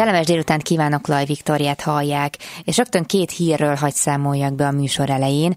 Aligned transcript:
Kellemes 0.00 0.26
délután 0.26 0.58
kívánok, 0.58 1.06
Laj 1.06 1.24
Viktoriát 1.24 1.80
hallják, 1.80 2.34
és 2.64 2.76
rögtön 2.76 3.04
két 3.04 3.30
hírről 3.30 3.74
hagy 3.74 3.94
számoljak 3.94 4.54
be 4.54 4.66
a 4.66 4.70
műsor 4.70 5.10
elején. 5.10 5.54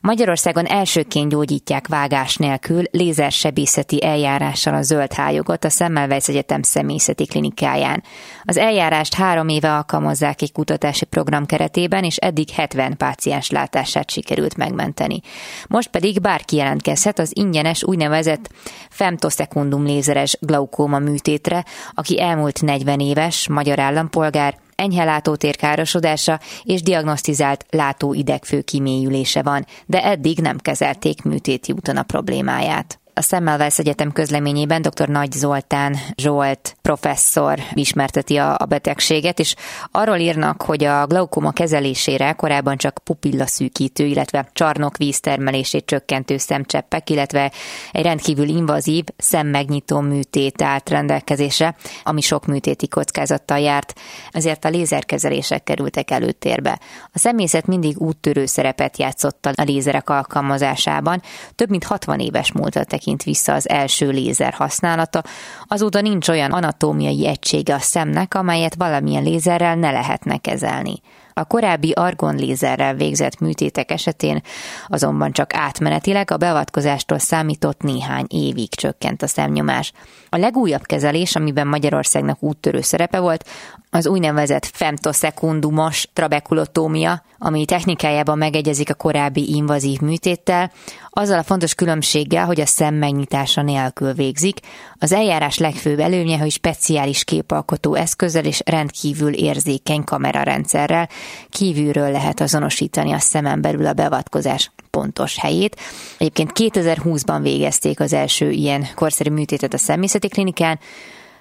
Magyarországon 0.00 0.66
elsőként 0.66 1.30
gyógyítják 1.30 1.88
vágás 1.88 2.36
nélkül 2.36 2.82
lézersebészeti 2.90 4.04
eljárással 4.04 4.74
a 4.74 4.82
zöld 4.82 5.12
hályogot 5.12 5.64
a 5.64 5.68
Semmelweis 5.68 6.28
Egyetem 6.28 6.62
személyzeti 6.62 7.26
klinikáján. 7.26 8.02
Az 8.42 8.56
eljárást 8.56 9.14
három 9.14 9.48
éve 9.48 9.74
alkalmazzák 9.74 10.42
egy 10.42 10.52
kutatási 10.52 11.04
program 11.04 11.46
keretében, 11.46 12.04
és 12.04 12.16
eddig 12.16 12.50
70 12.50 12.96
páciens 12.96 13.50
látását 13.50 14.10
sikerült 14.10 14.56
megmenteni. 14.56 15.20
Most 15.68 15.88
pedig 15.88 16.20
bárki 16.20 16.56
jelentkezhet 16.56 17.18
az 17.18 17.30
ingyenes 17.34 17.84
úgynevezett 17.84 18.50
femtosekundum 18.90 19.84
lézeres 19.84 20.36
glaukóma 20.40 20.98
műtétre, 20.98 21.64
aki 21.92 22.20
elmúlt 22.20 22.62
40 22.62 23.00
éves, 23.00 23.48
magyar 23.48 23.82
állampolgár, 23.84 24.58
enyhe 24.74 25.04
látótér 25.04 25.56
károsodása 25.56 26.40
és 26.62 26.82
diagnosztizált 26.82 27.66
látóidegfő 27.70 28.60
kimélyülése 28.60 29.42
van, 29.42 29.66
de 29.86 30.04
eddig 30.04 30.38
nem 30.38 30.58
kezelték 30.58 31.22
műtéti 31.22 31.72
úton 31.72 31.96
a 31.96 32.02
problémáját. 32.02 32.98
A 33.16 33.22
Semmelweis 33.22 33.78
Egyetem 33.78 34.12
közleményében 34.12 34.82
dr. 34.82 35.08
Nagy 35.08 35.32
Zoltán 35.32 35.96
Zsolt 36.16 36.76
professzor 36.82 37.58
ismerteti 37.72 38.36
a, 38.36 38.56
a 38.58 38.64
betegséget, 38.64 39.38
és 39.38 39.54
arról 39.90 40.16
írnak, 40.16 40.62
hogy 40.62 40.84
a 40.84 41.06
glaukoma 41.06 41.50
kezelésére 41.50 42.32
korábban 42.32 42.76
csak 42.76 43.00
pupillaszűkítő, 43.04 44.04
illetve 44.04 44.48
csarnokvíz 44.52 45.20
termelését 45.20 45.86
csökkentő 45.86 46.36
szemcseppek, 46.36 47.10
illetve 47.10 47.52
egy 47.92 48.04
rendkívül 48.04 48.48
invazív 48.48 49.04
szemmegnyitó 49.16 50.00
műtét 50.00 50.62
állt 50.62 50.88
rendelkezésre, 50.88 51.76
ami 52.02 52.20
sok 52.20 52.46
műtéti 52.46 52.88
kockázattal 52.88 53.58
járt, 53.58 54.00
ezért 54.30 54.64
a 54.64 54.68
lézerkezelések 54.68 55.62
kerültek 55.62 56.10
előtérbe. 56.10 56.80
A 57.12 57.18
személyzet 57.18 57.66
mindig 57.66 57.98
úttörő 57.98 58.46
szerepet 58.46 58.98
játszott 58.98 59.46
a 59.46 59.62
lézerek 59.62 60.10
alkalmazásában, 60.10 61.22
több 61.54 61.70
mint 61.70 61.84
60 61.84 62.20
éves 62.20 62.52
múltat 62.52 62.92
tekint 63.04 63.22
vissza 63.22 63.52
az 63.52 63.68
első 63.68 64.10
lézer 64.10 64.52
használata, 64.52 65.22
azóta 65.66 66.00
nincs 66.00 66.28
olyan 66.28 66.52
anatómiai 66.52 67.26
egysége 67.26 67.74
a 67.74 67.78
szemnek, 67.78 68.34
amelyet 68.34 68.74
valamilyen 68.74 69.22
lézerrel 69.22 69.74
ne 69.74 69.90
lehetne 69.90 70.36
kezelni. 70.36 70.94
A 71.32 71.44
korábbi 71.44 71.90
argonlézerrel 71.90 72.94
végzett 72.94 73.38
műtétek 73.38 73.90
esetén 73.90 74.42
azonban 74.86 75.32
csak 75.32 75.54
átmenetileg 75.54 76.30
a 76.30 76.36
beavatkozástól 76.36 77.18
számított 77.18 77.82
néhány 77.82 78.26
évig 78.28 78.74
csökkent 78.74 79.22
a 79.22 79.26
szemnyomás. 79.26 79.92
A 80.28 80.36
legújabb 80.36 80.82
kezelés, 80.82 81.36
amiben 81.36 81.66
Magyarországnak 81.66 82.42
úttörő 82.42 82.80
szerepe 82.80 83.18
volt, 83.18 83.48
az 83.94 84.06
úgynevezett 84.06 84.70
femtosekundumos 84.72 86.08
trabekulotómia, 86.12 87.22
ami 87.38 87.64
technikájában 87.64 88.38
megegyezik 88.38 88.90
a 88.90 88.94
korábbi 88.94 89.54
invazív 89.54 90.00
műtéttel, 90.00 90.72
azzal 91.10 91.38
a 91.38 91.42
fontos 91.42 91.74
különbséggel, 91.74 92.46
hogy 92.46 92.60
a 92.60 92.66
szem 92.66 92.94
megnyitása 92.94 93.62
nélkül 93.62 94.12
végzik. 94.12 94.58
Az 94.98 95.12
eljárás 95.12 95.58
legfőbb 95.58 95.98
előnye, 95.98 96.38
hogy 96.38 96.50
speciális 96.50 97.24
képalkotó 97.24 97.94
eszközzel 97.94 98.44
és 98.44 98.62
rendkívül 98.64 99.32
érzékeny 99.32 100.04
kamerarendszerrel 100.04 101.08
kívülről 101.48 102.10
lehet 102.10 102.40
azonosítani 102.40 103.12
a 103.12 103.18
szemen 103.18 103.60
belül 103.60 103.86
a 103.86 103.92
beavatkozás 103.92 104.70
pontos 104.90 105.38
helyét. 105.38 105.80
Egyébként 106.18 106.50
2020-ban 106.54 107.38
végezték 107.42 108.00
az 108.00 108.12
első 108.12 108.50
ilyen 108.50 108.86
korszerű 108.94 109.30
műtétet 109.30 109.74
a 109.74 109.78
személyzeti 109.78 110.28
klinikán, 110.28 110.78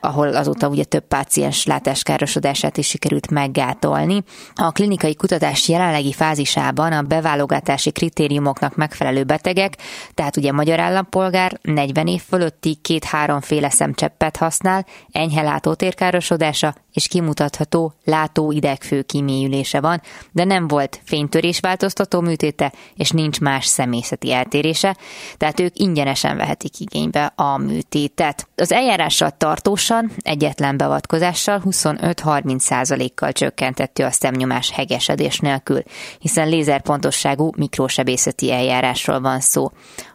ahol 0.04 0.36
azóta 0.36 0.68
ugye 0.68 0.84
több 0.84 1.08
páciens 1.08 1.66
látáskárosodását 1.66 2.78
is 2.78 2.88
sikerült 2.88 3.30
meggátolni. 3.30 4.24
A 4.56 4.72
klinikai 4.72 5.16
kutatás 5.16 5.70
jelenlegi 5.70 6.14
fázisában 6.14 6.92
a 6.92 7.02
beválogatási 7.02 7.92
kritériumoknak 7.92 8.76
megfelelő 8.76 9.24
betegek, 9.24 9.78
tehát 10.14 10.38
ugye 10.38 10.52
magyar 10.52 10.80
állampolgár 10.80 11.60
40 11.62 12.08
év 12.08 12.22
fölötti 12.22 12.78
két-háromféle 12.82 13.70
szemcseppet 13.70 14.38
használ, 14.38 14.86
enyhe 15.12 15.42
látótérkárosodása 15.42 16.74
és 16.94 17.08
kimutatható 17.08 17.94
látóidegfő 18.04 19.02
kimélyülése 19.02 19.82
van, 19.82 20.02
de 20.32 20.44
nem 20.44 20.68
volt 20.68 21.02
fénytörés 21.04 21.60
változtató 21.60 22.22
műtéte, 22.22 22.74
és 22.96 23.10
nincs 23.10 23.40
más 23.40 23.66
személyzeti 23.66 24.32
eltérése, 24.32 24.98
tehát 25.38 25.60
ők 25.60 25.80
ingyenesen 25.80 26.38
vehetik 26.38 26.80
igénybe 26.80 27.34
a 27.36 27.58
műtétet. 27.58 28.48
Az 28.56 28.72
eljárással 28.72 29.32
tartósan, 29.38 29.93
egyetlen 30.18 30.78
beavatkozással 30.78 31.62
25-30%-kal 31.66 33.32
csökkentettő 33.32 34.04
a 34.04 34.12
szemnyomás 34.12 34.72
hegesedés 34.72 35.40
nélkül, 35.40 35.84
hiszen 36.20 36.50
lézerpontosságú 36.50 37.52
mikrosebészeti 37.58 38.52
eljárásról 38.52 39.22
van 39.22 39.40
szó. 39.40 39.72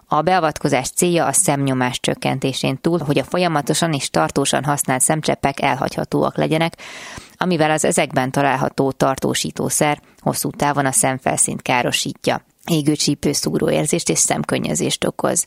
A 0.06 0.22
beavatkozás 0.22 0.90
célja 0.90 1.26
a 1.26 1.32
szemnyomás 1.32 2.00
csökkentésén 2.00 2.80
túl, 2.80 2.98
hogy 2.98 3.18
a 3.18 3.24
folyamatosan 3.24 3.92
és 3.92 4.10
tartósan 4.10 4.64
használt 4.64 5.00
szemcseppek 5.00 5.60
elhagyhatóak 5.60 6.36
legyenek, 6.36 6.74
amivel 7.36 7.70
az 7.70 7.84
ezekben 7.84 8.30
található 8.30 8.90
tartósítószer 8.90 10.00
hosszú 10.20 10.50
távon 10.50 10.86
a 10.86 10.92
szemfelszínt 10.92 11.62
károsítja 11.62 12.42
égőcsípő 12.68 13.32
szúróérzést 13.32 14.08
és 14.08 14.18
szemkönnyezést 14.18 15.04
okoz. 15.04 15.46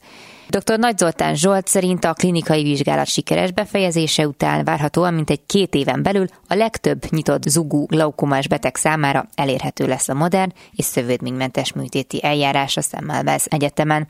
Dr. 0.49 0.79
Nagy 0.79 0.97
Zoltán 0.97 1.35
Zsolt 1.35 1.67
szerint 1.67 2.05
a 2.05 2.13
klinikai 2.13 2.63
vizsgálat 2.63 3.07
sikeres 3.07 3.51
befejezése 3.51 4.27
után 4.27 4.63
várhatóan 4.63 5.13
mintegy 5.13 5.45
két 5.45 5.75
éven 5.75 6.03
belül 6.03 6.25
a 6.47 6.55
legtöbb 6.55 7.03
nyitott 7.09 7.43
zugú 7.43 7.85
glaukomás 7.85 8.47
beteg 8.47 8.75
számára 8.75 9.27
elérhető 9.35 9.87
lesz 9.87 10.09
a 10.09 10.13
modern 10.13 10.53
és 10.71 10.85
szövődménymentes 10.85 11.73
műtéti 11.73 12.23
eljárás 12.23 12.77
a 12.77 12.81
Semmelweis 12.81 13.45
Egyetemen. 13.45 14.07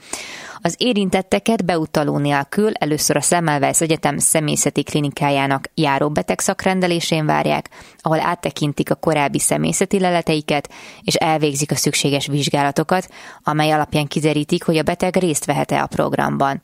Az 0.64 0.76
érintetteket 0.78 1.66
beutaló 1.66 2.18
nélkül 2.18 2.72
először 2.74 3.16
a 3.16 3.22
Semmelweis 3.22 3.82
Egyetem 3.82 4.18
személyzeti 4.18 4.84
klinikájának 4.84 5.70
járó 5.74 6.10
beteg 6.10 6.40
szakrendelésén 6.40 7.26
várják, 7.26 7.70
ahol 7.98 8.20
áttekintik 8.20 8.92
a 8.92 8.96
korábbi 8.96 9.40
személyzeti 9.40 10.00
leleteiket, 10.00 10.70
és 11.02 11.16
elvégzik 11.16 11.72
a 11.72 11.76
szükséges 11.76 12.28
vizsgálatokat, 12.28 13.10
amely 13.44 13.72
alapján 13.72 14.08
kiderítik, 14.08 14.64
hogy 14.64 14.78
a 14.78 14.84
beteg 14.84 15.16
részt 15.16 15.46
vehet-e 15.46 15.82
a 15.82 15.88
programban. 15.88 16.62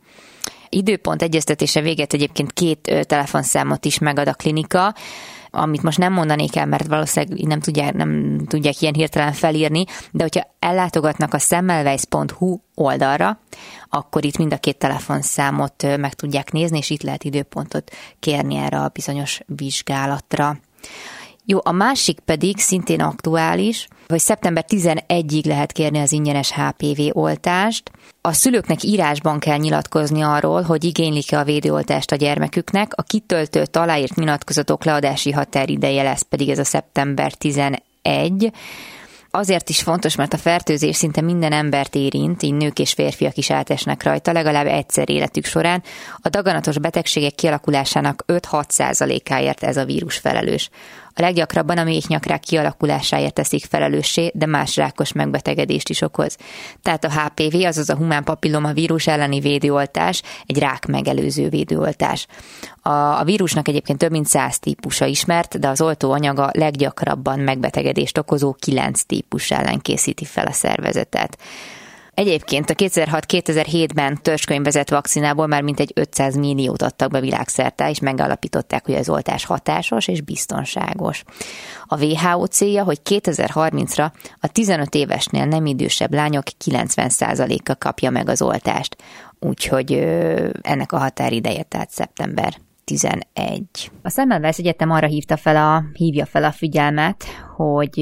Időpont 0.69 1.21
egyeztetése 1.21 1.81
véget 1.81 2.13
egyébként 2.13 2.53
két 2.53 3.05
telefonszámot 3.07 3.85
is 3.85 3.99
megad 3.99 4.27
a 4.27 4.33
klinika, 4.33 4.93
amit 5.51 5.83
most 5.83 5.97
nem 5.97 6.13
mondanék 6.13 6.55
el, 6.55 6.65
mert 6.65 6.87
valószínűleg 6.87 7.47
nem 7.47 7.59
tudják, 7.59 7.93
nem 7.93 8.39
tudják 8.47 8.81
ilyen 8.81 8.93
hirtelen 8.93 9.33
felírni, 9.33 9.85
de 10.11 10.23
hogyha 10.23 10.55
ellátogatnak 10.59 11.33
a 11.33 11.39
semmelweis.hu 11.39 12.59
oldalra, 12.75 13.39
akkor 13.89 14.25
itt 14.25 14.37
mind 14.37 14.53
a 14.53 14.57
két 14.57 14.77
telefonszámot 14.77 15.97
meg 15.97 16.13
tudják 16.13 16.51
nézni, 16.51 16.77
és 16.77 16.89
itt 16.89 17.01
lehet 17.01 17.23
időpontot 17.23 17.91
kérni 18.19 18.55
erre 18.55 18.79
a 18.79 18.91
bizonyos 18.93 19.41
vizsgálatra. 19.45 20.57
Jó, 21.49 21.59
a 21.63 21.71
másik 21.71 22.19
pedig 22.19 22.57
szintén 22.57 23.01
aktuális, 23.01 23.87
hogy 24.07 24.19
szeptember 24.19 24.65
11-ig 24.67 25.45
lehet 25.45 25.71
kérni 25.71 25.99
az 25.99 26.11
ingyenes 26.11 26.51
HPV 26.51 27.01
oltást. 27.11 27.91
A 28.21 28.33
szülőknek 28.33 28.83
írásban 28.83 29.39
kell 29.39 29.57
nyilatkozni 29.57 30.21
arról, 30.21 30.61
hogy 30.61 30.83
igénylik-e 30.83 31.39
a 31.39 31.43
védőoltást 31.43 32.11
a 32.11 32.15
gyermeküknek. 32.15 32.91
A 32.95 33.01
kitöltött 33.01 33.75
aláírt 33.75 34.15
nyilatkozatok 34.15 34.83
leadási 34.83 35.31
határideje 35.31 36.03
lesz 36.03 36.25
pedig 36.29 36.49
ez 36.49 36.59
a 36.59 36.63
szeptember 36.63 37.33
11 37.33 38.51
azért 39.31 39.69
is 39.69 39.81
fontos, 39.81 40.15
mert 40.15 40.33
a 40.33 40.37
fertőzés 40.37 40.95
szinte 40.95 41.21
minden 41.21 41.51
embert 41.51 41.95
érint, 41.95 42.43
így 42.43 42.53
nők 42.53 42.79
és 42.79 42.93
férfiak 42.93 43.37
is 43.37 43.51
átesnek 43.51 44.03
rajta, 44.03 44.31
legalább 44.31 44.65
egyszer 44.65 45.09
életük 45.09 45.45
során. 45.45 45.83
A 46.17 46.29
daganatos 46.29 46.79
betegségek 46.79 47.35
kialakulásának 47.35 48.23
5-6 48.27 48.69
százalékáért 48.69 49.63
ez 49.63 49.77
a 49.77 49.85
vírus 49.85 50.17
felelős. 50.17 50.69
A 51.17 51.21
leggyakrabban 51.21 51.77
a 51.77 51.83
méhnyakrák 51.83 52.39
kialakulásáért 52.39 53.33
teszik 53.33 53.65
felelőssé, 53.65 54.31
de 54.33 54.45
más 54.45 54.75
rákos 54.75 55.11
megbetegedést 55.11 55.89
is 55.89 56.01
okoz. 56.01 56.37
Tehát 56.81 57.03
a 57.03 57.11
HPV, 57.11 57.65
azaz 57.65 57.89
a 57.89 57.95
humán 57.95 58.23
papilloma 58.23 58.73
vírus 58.73 59.07
elleni 59.07 59.39
védőoltás, 59.39 60.21
egy 60.45 60.59
rák 60.59 60.85
megelőző 60.85 61.49
védőoltás. 61.49 62.27
A, 62.81 62.89
a 62.89 63.23
vírusnak 63.23 63.67
egyébként 63.67 63.97
több 63.97 64.11
mint 64.11 64.27
száz 64.27 64.59
típusa 64.59 65.05
ismert, 65.05 65.59
de 65.59 65.67
az 65.67 65.81
oltóanyaga 65.81 66.49
leggyakrabban 66.53 67.39
megbetegedést 67.39 68.17
okozó 68.17 68.53
kilenc 68.53 69.01
típus 69.01 69.51
ellen 69.51 69.79
készíti 69.79 70.25
fel 70.25 70.45
a 70.47 70.51
szervezetet. 70.51 71.37
Egyébként 72.17 72.69
a 72.69 72.73
2006-2007-ben 72.73 74.21
törzskönyvezett 74.21 74.89
vakcinából 74.89 75.47
már 75.47 75.61
mintegy 75.61 75.91
500 75.95 76.35
milliót 76.35 76.81
adtak 76.81 77.11
be 77.11 77.19
világszerte, 77.19 77.89
és 77.89 77.99
megállapították, 77.99 78.85
hogy 78.85 78.95
az 78.95 79.09
oltás 79.09 79.45
hatásos 79.45 80.07
és 80.07 80.21
biztonságos. 80.21 81.23
A 81.85 82.03
WHO 82.03 82.45
célja, 82.45 82.83
hogy 82.83 82.99
2030-ra 83.09 84.11
a 84.39 84.47
15 84.47 84.95
évesnél 84.95 85.45
nem 85.45 85.65
idősebb 85.65 86.13
lányok 86.13 86.43
90%-a 86.65 87.75
kapja 87.75 88.09
meg 88.09 88.29
az 88.29 88.41
oltást. 88.41 88.95
Úgyhogy 89.39 89.93
ennek 90.61 90.91
a 90.91 90.97
határideje, 90.97 91.63
tehát 91.63 91.89
szeptember 91.89 92.57
11. 92.87 93.91
A 94.01 94.09
Semmelweis 94.09 94.57
Egyetem 94.57 94.91
arra 94.91 95.07
hívta 95.07 95.37
fel 95.37 95.55
a, 95.55 95.83
hívja 95.93 96.25
fel 96.25 96.43
a 96.43 96.51
figyelmet, 96.51 97.23
hogy 97.55 97.99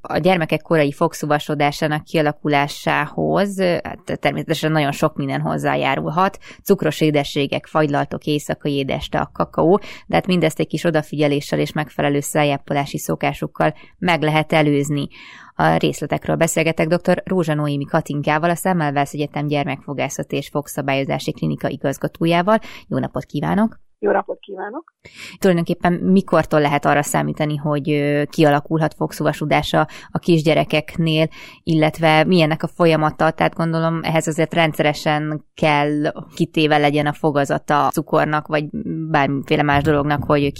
a 0.00 0.18
gyermekek 0.18 0.62
korai 0.62 0.92
fogszúvasodásának 0.92 2.04
kialakulásához 2.04 3.60
hát 3.60 4.18
természetesen 4.20 4.72
nagyon 4.72 4.92
sok 4.92 5.16
minden 5.16 5.40
hozzájárulhat. 5.40 6.38
Cukros 6.62 7.00
édességek, 7.00 7.66
fagylaltok, 7.66 8.24
éjszakai 8.24 8.76
édeste, 8.76 9.18
a 9.18 9.30
kakaó, 9.32 9.80
de 10.06 10.14
hát 10.14 10.26
mindezt 10.26 10.58
egy 10.58 10.66
kis 10.66 10.84
odafigyeléssel 10.84 11.58
és 11.58 11.72
megfelelő 11.72 12.20
szájápolási 12.20 12.98
szokásokkal 12.98 13.74
meg 13.98 14.22
lehet 14.22 14.52
előzni. 14.52 15.08
A 15.54 15.76
részletekről 15.76 16.36
beszélgetek 16.36 16.86
dr. 16.86 17.22
Rózsa 17.24 17.54
Noémi 17.54 17.84
Katinkával, 17.84 18.50
a 18.50 18.54
Semmelweis 18.54 19.12
Egyetem 19.12 19.46
gyermekfogászati 19.46 20.36
és 20.36 20.48
fogszabályozási 20.48 21.32
klinika 21.32 21.68
igazgatójával. 21.68 22.58
Jó 22.88 22.98
napot 22.98 23.24
kívánok! 23.24 23.87
Jó 24.00 24.10
napot 24.10 24.38
kívánok! 24.38 24.92
Tulajdonképpen 25.38 25.92
mikortól 25.92 26.60
lehet 26.60 26.84
arra 26.84 27.02
számítani, 27.02 27.56
hogy 27.56 27.84
kialakulhat 28.30 28.94
fogszúvasudása 28.94 29.86
a 30.10 30.18
kisgyerekeknél, 30.18 31.26
illetve 31.62 32.24
milyennek 32.24 32.62
a 32.62 32.66
folyamata, 32.66 33.30
tehát 33.30 33.54
gondolom 33.54 34.00
ehhez 34.02 34.26
azért 34.26 34.54
rendszeresen 34.54 35.44
kell 35.54 36.12
kitéve 36.34 36.78
legyen 36.78 37.06
a 37.06 37.12
fogazata 37.12 37.88
cukornak, 37.88 38.46
vagy 38.46 38.64
bármiféle 39.10 39.62
más 39.62 39.82
dolognak, 39.82 40.24
hogy 40.24 40.52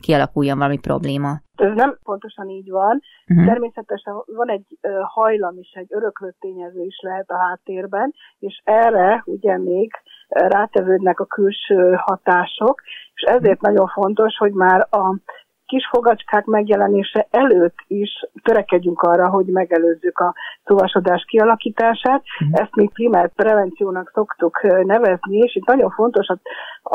kialakuljon 0.00 0.58
valami 0.58 0.78
probléma. 0.78 1.44
Ez 1.56 1.74
nem 1.74 1.98
pontosan 2.02 2.48
így 2.48 2.70
van. 2.70 3.00
Uh-huh. 3.26 3.46
Természetesen 3.46 4.14
van 4.26 4.50
egy 4.50 4.78
hajlam 5.02 5.58
is, 5.58 5.70
egy 5.72 5.86
öröklő 5.88 6.34
tényező 6.38 6.82
is 6.82 6.98
lehet 7.00 7.30
a 7.30 7.38
háttérben, 7.38 8.12
és 8.38 8.60
erre 8.64 9.22
ugye 9.26 9.58
még 9.58 9.90
rátevődnek 10.28 11.20
a 11.20 11.26
külső 11.26 11.94
hatások, 11.98 12.82
és 13.14 13.22
ezért 13.22 13.60
nagyon 13.60 13.86
fontos, 13.86 14.36
hogy 14.36 14.52
már 14.52 14.86
a 14.90 15.16
kis 15.66 15.88
fogacskák 15.90 16.44
megjelenése 16.44 17.26
előtt 17.30 17.76
is 17.86 18.10
törekedjünk 18.42 19.02
arra, 19.02 19.28
hogy 19.28 19.46
megelőzzük 19.46 20.18
a 20.18 20.34
szuvasodás 20.64 21.24
kialakítását. 21.28 22.22
Uh-huh. 22.40 22.60
Ezt 22.60 22.74
mi 22.74 22.90
primer 22.92 23.28
prevenciónak 23.28 24.10
szoktuk 24.14 24.62
nevezni, 24.62 25.38
és 25.38 25.54
itt 25.54 25.66
nagyon 25.66 25.90
fontos 25.90 26.26
a, 26.26 26.38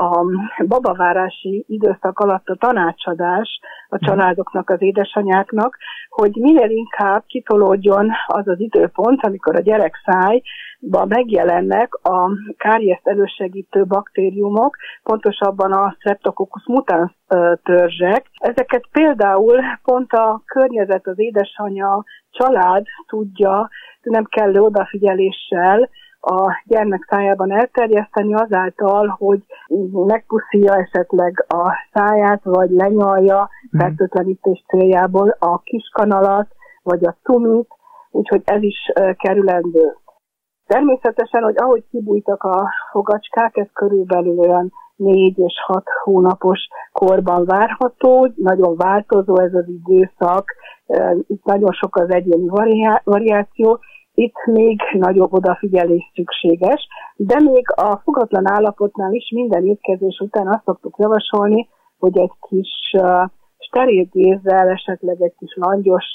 a 0.03 0.25
babavárási 0.67 1.65
időszak 1.67 2.19
alatt 2.19 2.47
a 2.47 2.55
tanácsadás 2.55 3.59
a 3.89 3.95
mhm. 3.95 4.05
családoknak, 4.05 4.69
az 4.69 4.81
édesanyáknak, 4.81 5.77
hogy 6.09 6.31
minél 6.35 6.69
inkább 6.69 7.23
kitolódjon 7.25 8.09
az 8.27 8.47
az 8.47 8.59
időpont, 8.59 9.25
amikor 9.25 9.55
a 9.55 9.61
gyerek 9.61 9.95
száj 10.05 10.41
megjelennek 11.07 11.93
a 11.93 12.29
kárieszt 12.57 13.07
elősegítő 13.07 13.85
baktériumok, 13.85 14.77
pontosabban 15.03 15.71
a 15.71 15.95
Streptococcus 15.99 16.63
mutans 16.65 17.11
törzsek. 17.63 18.25
Ezeket 18.33 18.87
például 18.91 19.59
pont 19.83 20.13
a 20.13 20.41
környezet, 20.45 21.07
az 21.07 21.19
édesanyja, 21.19 22.03
család 22.31 22.85
tudja 23.07 23.69
nem 24.01 24.23
kellő 24.23 24.59
odafigyeléssel 24.59 25.89
a 26.21 26.61
gyermek 26.65 27.07
szájában 27.09 27.51
elterjeszteni 27.51 28.33
azáltal, 28.33 29.07
hogy 29.07 29.43
megpuszíja 29.91 30.75
esetleg 30.75 31.45
a 31.47 31.73
száját, 31.93 32.43
vagy 32.43 32.69
lenyalja 32.69 33.49
mhm. 33.71 33.81
fertőtlenítés 33.81 34.63
céljából 34.67 35.35
a 35.39 35.61
kiskanalat, 35.61 36.47
vagy 36.83 37.05
a 37.05 37.15
cumit, 37.23 37.67
úgyhogy 38.11 38.41
ez 38.45 38.61
is 38.61 38.91
kerülendő. 39.17 39.95
Természetesen, 40.75 41.43
hogy 41.43 41.55
ahogy 41.57 41.83
kibújtak 41.89 42.43
a 42.43 42.69
fogacskák, 42.91 43.57
ez 43.57 43.67
körülbelül 43.73 44.39
olyan 44.39 44.71
négy 44.95 45.37
és 45.37 45.53
hat 45.65 45.85
hónapos 46.03 46.59
korban 46.91 47.45
várható, 47.45 48.31
nagyon 48.35 48.75
változó 48.75 49.39
ez 49.39 49.53
az 49.53 49.65
időszak, 49.67 50.45
itt 51.27 51.43
nagyon 51.43 51.71
sok 51.71 51.95
az 51.95 52.09
egyéni 52.09 52.47
variáció, 53.03 53.79
itt 54.13 54.45
még 54.45 54.81
nagyobb 54.91 55.33
odafigyelés 55.33 56.11
szükséges, 56.15 56.87
de 57.15 57.39
még 57.39 57.65
a 57.75 58.01
fogatlan 58.03 58.51
állapotnál 58.51 59.13
is 59.13 59.31
minden 59.35 59.65
étkezés 59.65 60.19
után 60.19 60.47
azt 60.47 60.63
szoktuk 60.65 60.95
javasolni, 60.97 61.69
hogy 61.99 62.17
egy 62.17 62.33
kis 62.49 62.95
steril 63.57 64.07
gézzel, 64.11 64.67
esetleg 64.69 65.21
egy 65.21 65.35
kis 65.37 65.55
langyos 65.55 66.05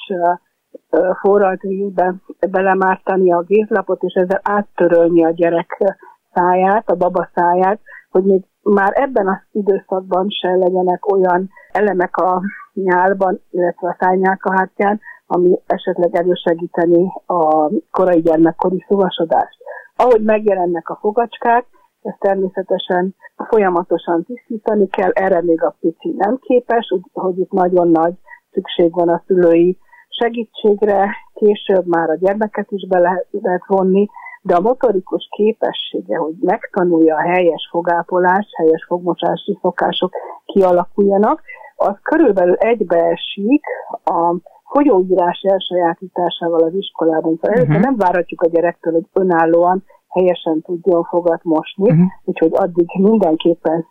forralt 1.20 1.60
vízbe 1.60 2.14
belemártani 2.50 3.32
a 3.32 3.42
gézlapot, 3.42 4.02
és 4.02 4.14
ezzel 4.14 4.40
áttörölni 4.42 5.24
a 5.24 5.30
gyerek 5.30 5.96
száját, 6.34 6.90
a 6.90 6.94
baba 6.94 7.28
száját, 7.34 7.80
hogy 8.10 8.24
még 8.24 8.44
már 8.62 8.92
ebben 8.94 9.28
az 9.28 9.38
időszakban 9.52 10.26
se 10.28 10.48
legyenek 10.48 11.12
olyan 11.12 11.50
elemek 11.72 12.16
a 12.16 12.42
nyálban, 12.72 13.40
illetve 13.50 13.88
a 13.88 13.96
szájnyálkahártyán, 13.98 15.00
ami 15.26 15.58
esetleg 15.66 16.14
elősegíteni 16.14 17.12
a 17.26 17.70
korai 17.90 18.20
gyermekkori 18.20 18.84
szuvasodást. 18.88 19.56
Ahogy 19.96 20.22
megjelennek 20.22 20.88
a 20.88 20.98
fogacskák, 21.00 21.66
ezt 22.02 22.18
természetesen 22.18 23.14
folyamatosan 23.48 24.24
tisztítani 24.24 24.88
kell, 24.88 25.10
erre 25.10 25.42
még 25.42 25.62
a 25.62 25.76
pici 25.80 26.14
nem 26.16 26.38
képes, 26.40 26.94
hogy 27.12 27.38
itt 27.38 27.50
nagyon 27.50 27.88
nagy 27.88 28.14
szükség 28.52 28.92
van 28.92 29.08
a 29.08 29.22
szülői 29.26 29.78
segítségre, 30.18 31.10
később 31.34 31.86
már 31.86 32.10
a 32.10 32.16
gyermeket 32.16 32.70
is 32.70 32.86
be 32.88 32.98
lehet, 32.98 33.26
vonni, 33.66 34.08
de 34.42 34.54
a 34.54 34.60
motorikus 34.60 35.28
képessége, 35.30 36.16
hogy 36.16 36.34
megtanulja 36.40 37.16
a 37.16 37.28
helyes 37.32 37.68
fogápolást, 37.70 38.56
helyes 38.56 38.84
fogmosási 38.88 39.58
szokások 39.62 40.12
kialakuljanak, 40.44 41.42
az 41.76 41.96
körülbelül 42.02 42.54
egybeesik 42.54 43.64
a 44.04 44.34
folyóírás 44.72 45.40
elsajátításával 45.40 46.62
az 46.62 46.74
iskolában. 46.74 47.38
Szóval 47.40 47.62
uh-huh. 47.62 47.80
nem 47.80 47.96
várhatjuk 47.96 48.42
a 48.42 48.48
gyerektől, 48.48 48.92
hogy 48.92 49.06
önállóan 49.12 49.84
helyesen 50.08 50.62
tudjon 50.62 51.04
fogat 51.04 51.44
mosni, 51.44 51.90
uh-huh. 51.90 52.06
úgyhogy 52.24 52.50
addig 52.54 52.86
mindenképpen 52.98 53.86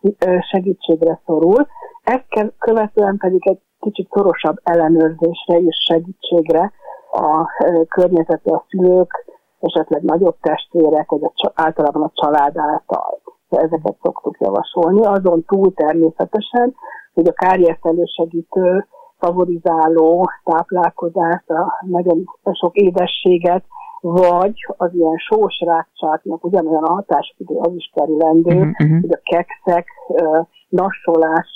segítségre 0.51 1.21
szorul. 1.25 1.67
Ezt 2.03 2.53
követően 2.57 3.17
pedig 3.17 3.47
egy 3.47 3.59
kicsit 3.85 4.09
szorosabb 4.11 4.57
ellenőrzésre 4.63 5.57
és 5.59 5.75
segítségre 5.87 6.71
a 7.11 7.47
környezeti 7.89 8.49
a 8.49 8.65
szülők, 8.69 9.25
esetleg 9.59 10.01
nagyobb 10.01 10.35
testvérek, 10.41 11.09
vagy 11.09 11.23
a, 11.23 11.51
általában 11.53 12.01
a 12.01 12.11
család 12.13 12.57
által. 12.57 13.19
Ezeket 13.49 13.97
szoktuk 14.01 14.37
javasolni. 14.39 15.05
Azon 15.05 15.43
túl 15.45 15.73
természetesen, 15.73 16.75
hogy 17.13 17.27
a 17.27 17.33
kárjezt 17.33 17.85
elősegítő, 17.85 18.87
favorizáló 19.17 20.29
táplálkozást, 20.43 21.49
a 21.49 21.79
nagyon 21.81 22.23
sok 22.51 22.75
édességet, 22.75 23.63
vagy 24.11 24.53
az 24.77 24.93
ilyen 24.93 25.17
sós 25.17 25.59
rákcsáknak 25.59 26.43
ugyanolyan 26.43 26.83
a 26.83 26.93
hatásidő 26.93 27.55
az 27.55 27.73
is 27.75 27.91
kerülendő, 27.93 28.55
uh-huh. 28.59 29.01
hogy 29.01 29.11
a 29.11 29.19
kekszek, 29.23 29.87
nassolás 30.69 31.49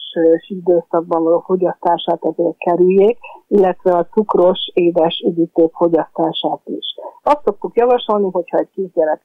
időszakban 0.48 1.24
való 1.24 1.40
fogyasztását 1.40 2.24
azért 2.24 2.58
kerüljék, 2.58 3.18
illetve 3.48 3.96
a 3.96 4.06
cukros, 4.06 4.72
édes 4.74 5.24
üdítők 5.28 5.74
fogyasztását 5.74 6.62
is. 6.66 6.86
Azt 7.24 7.42
szoktuk 7.44 7.78
javasolni, 7.78 8.30
hogyha 8.32 8.58
egy 8.58 8.70
kisgyerek 8.74 9.22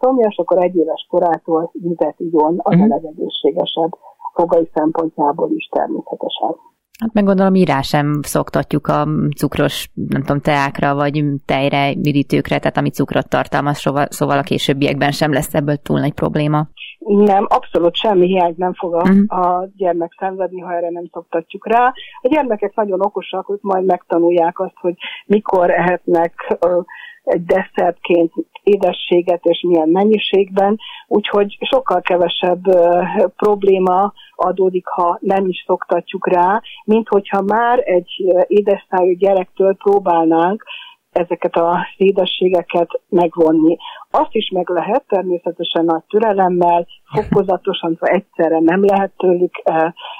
szomjas, 0.00 0.36
akkor 0.36 0.62
egy 0.62 0.76
éves 0.76 1.06
korától 1.10 1.70
vizet 1.72 2.20
igyon, 2.20 2.54
az 2.58 2.74
uh-huh. 2.74 2.92
a 2.92 2.94
legegészségesebb 2.94 3.96
fogai 4.34 4.70
szempontjából 4.74 5.50
is 5.50 5.68
természetesen. 5.72 6.56
Hát 7.00 7.12
meg 7.12 7.24
gondolom, 7.24 7.54
írás 7.54 7.86
sem 7.86 8.20
szoktatjuk 8.22 8.86
a 8.86 9.08
cukros, 9.36 9.90
nem 10.08 10.20
tudom, 10.20 10.40
teákra, 10.40 10.94
vagy 10.94 11.24
tejre, 11.44 11.90
üdítőkre, 11.90 12.58
tehát 12.58 12.76
ami 12.76 12.90
cukrot 12.90 13.28
tartalmaz, 13.28 13.78
szóval 14.08 14.38
a 14.38 14.42
későbbiekben 14.42 15.10
sem 15.10 15.32
lesz 15.32 15.54
ebből 15.54 15.76
túl 15.76 16.00
nagy 16.00 16.12
probléma. 16.12 16.68
Nem, 16.98 17.46
abszolút 17.48 17.96
semmi 17.96 18.26
hiány 18.26 18.54
nem 18.56 18.74
fog 18.74 18.94
a, 18.94 19.02
uh-huh. 19.02 19.44
a 19.44 19.68
gyermek 19.76 20.16
szenvedni, 20.18 20.60
ha 20.60 20.74
erre 20.74 20.90
nem 20.90 21.08
szoktatjuk 21.12 21.66
rá. 21.66 21.92
A 22.20 22.28
gyermekek 22.28 22.74
nagyon 22.74 23.00
okosak, 23.00 23.46
hogy 23.46 23.58
majd 23.60 23.84
megtanulják 23.84 24.58
azt, 24.58 24.76
hogy 24.80 24.94
mikor 25.26 25.70
ehetnek 25.70 26.56
uh, 26.60 26.84
egy 27.30 27.44
desszertként 27.44 28.32
édességet 28.62 29.44
és 29.44 29.64
milyen 29.68 29.88
mennyiségben, 29.88 30.78
úgyhogy 31.06 31.58
sokkal 31.60 32.00
kevesebb 32.00 32.66
uh, 32.66 33.04
probléma 33.36 34.12
adódik, 34.34 34.86
ha 34.86 35.18
nem 35.20 35.46
is 35.46 35.64
szoktatjuk 35.66 36.28
rá, 36.28 36.62
mint 36.84 37.08
hogyha 37.08 37.42
már 37.42 37.78
egy 37.84 38.10
édesszájú 38.46 39.12
gyerektől 39.12 39.76
próbálnánk 39.76 40.64
ezeket 41.12 41.56
a 41.56 41.86
édességeket 41.96 43.00
megvonni. 43.08 43.76
Azt 44.10 44.34
is 44.34 44.50
meg 44.50 44.68
lehet 44.68 45.04
természetesen 45.08 45.84
nagy 45.84 46.02
türelemmel, 46.08 46.86
fokozatosan, 47.14 47.96
vagy 47.98 48.10
egyszerre 48.10 48.60
nem 48.60 48.84
lehet 48.84 49.12
tőlük 49.16 49.62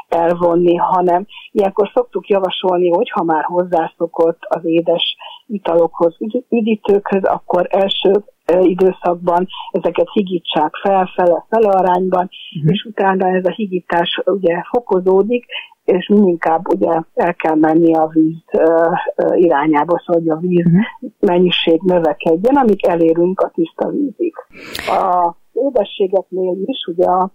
elvonni, 0.08 0.76
hanem 0.76 1.26
ilyenkor 1.50 1.90
szoktuk 1.94 2.28
javasolni, 2.28 2.88
hogy 2.88 3.10
ha 3.10 3.22
már 3.22 3.44
hozzászokott 3.44 4.38
az 4.48 4.64
édes 4.64 5.16
italokhoz, 5.52 6.16
üdítőkhöz, 6.48 7.24
akkor 7.24 7.66
első 7.70 8.24
időszakban 8.60 9.46
ezeket 9.70 10.08
higítsák 10.12 10.74
fel, 10.82 11.10
fele, 11.14 11.46
fele 11.48 11.68
arányban, 11.68 12.28
uh-huh. 12.56 12.72
és 12.72 12.84
utána 12.84 13.28
ez 13.28 13.44
a 13.44 13.52
higítás 13.52 14.20
ugye 14.24 14.62
fokozódik, 14.70 15.46
és 15.84 16.08
inkább 16.08 16.72
ugye 16.74 17.00
el 17.14 17.34
kell 17.34 17.54
menni 17.54 17.94
a 17.94 18.06
víz 18.06 18.42
irányába, 19.32 20.02
szóval 20.04 20.22
hogy 20.22 20.30
a 20.30 20.36
víz 20.36 20.66
uh-huh. 20.66 21.10
mennyiség 21.18 21.80
növekedjen, 21.82 22.56
amíg 22.56 22.86
elérünk 22.86 23.40
a 23.40 23.50
tiszta 23.54 23.88
vízig. 23.88 24.34
A 24.86 25.34
édességeknél 25.52 26.56
is 26.64 26.84
ugye 26.86 27.06
a, 27.06 27.30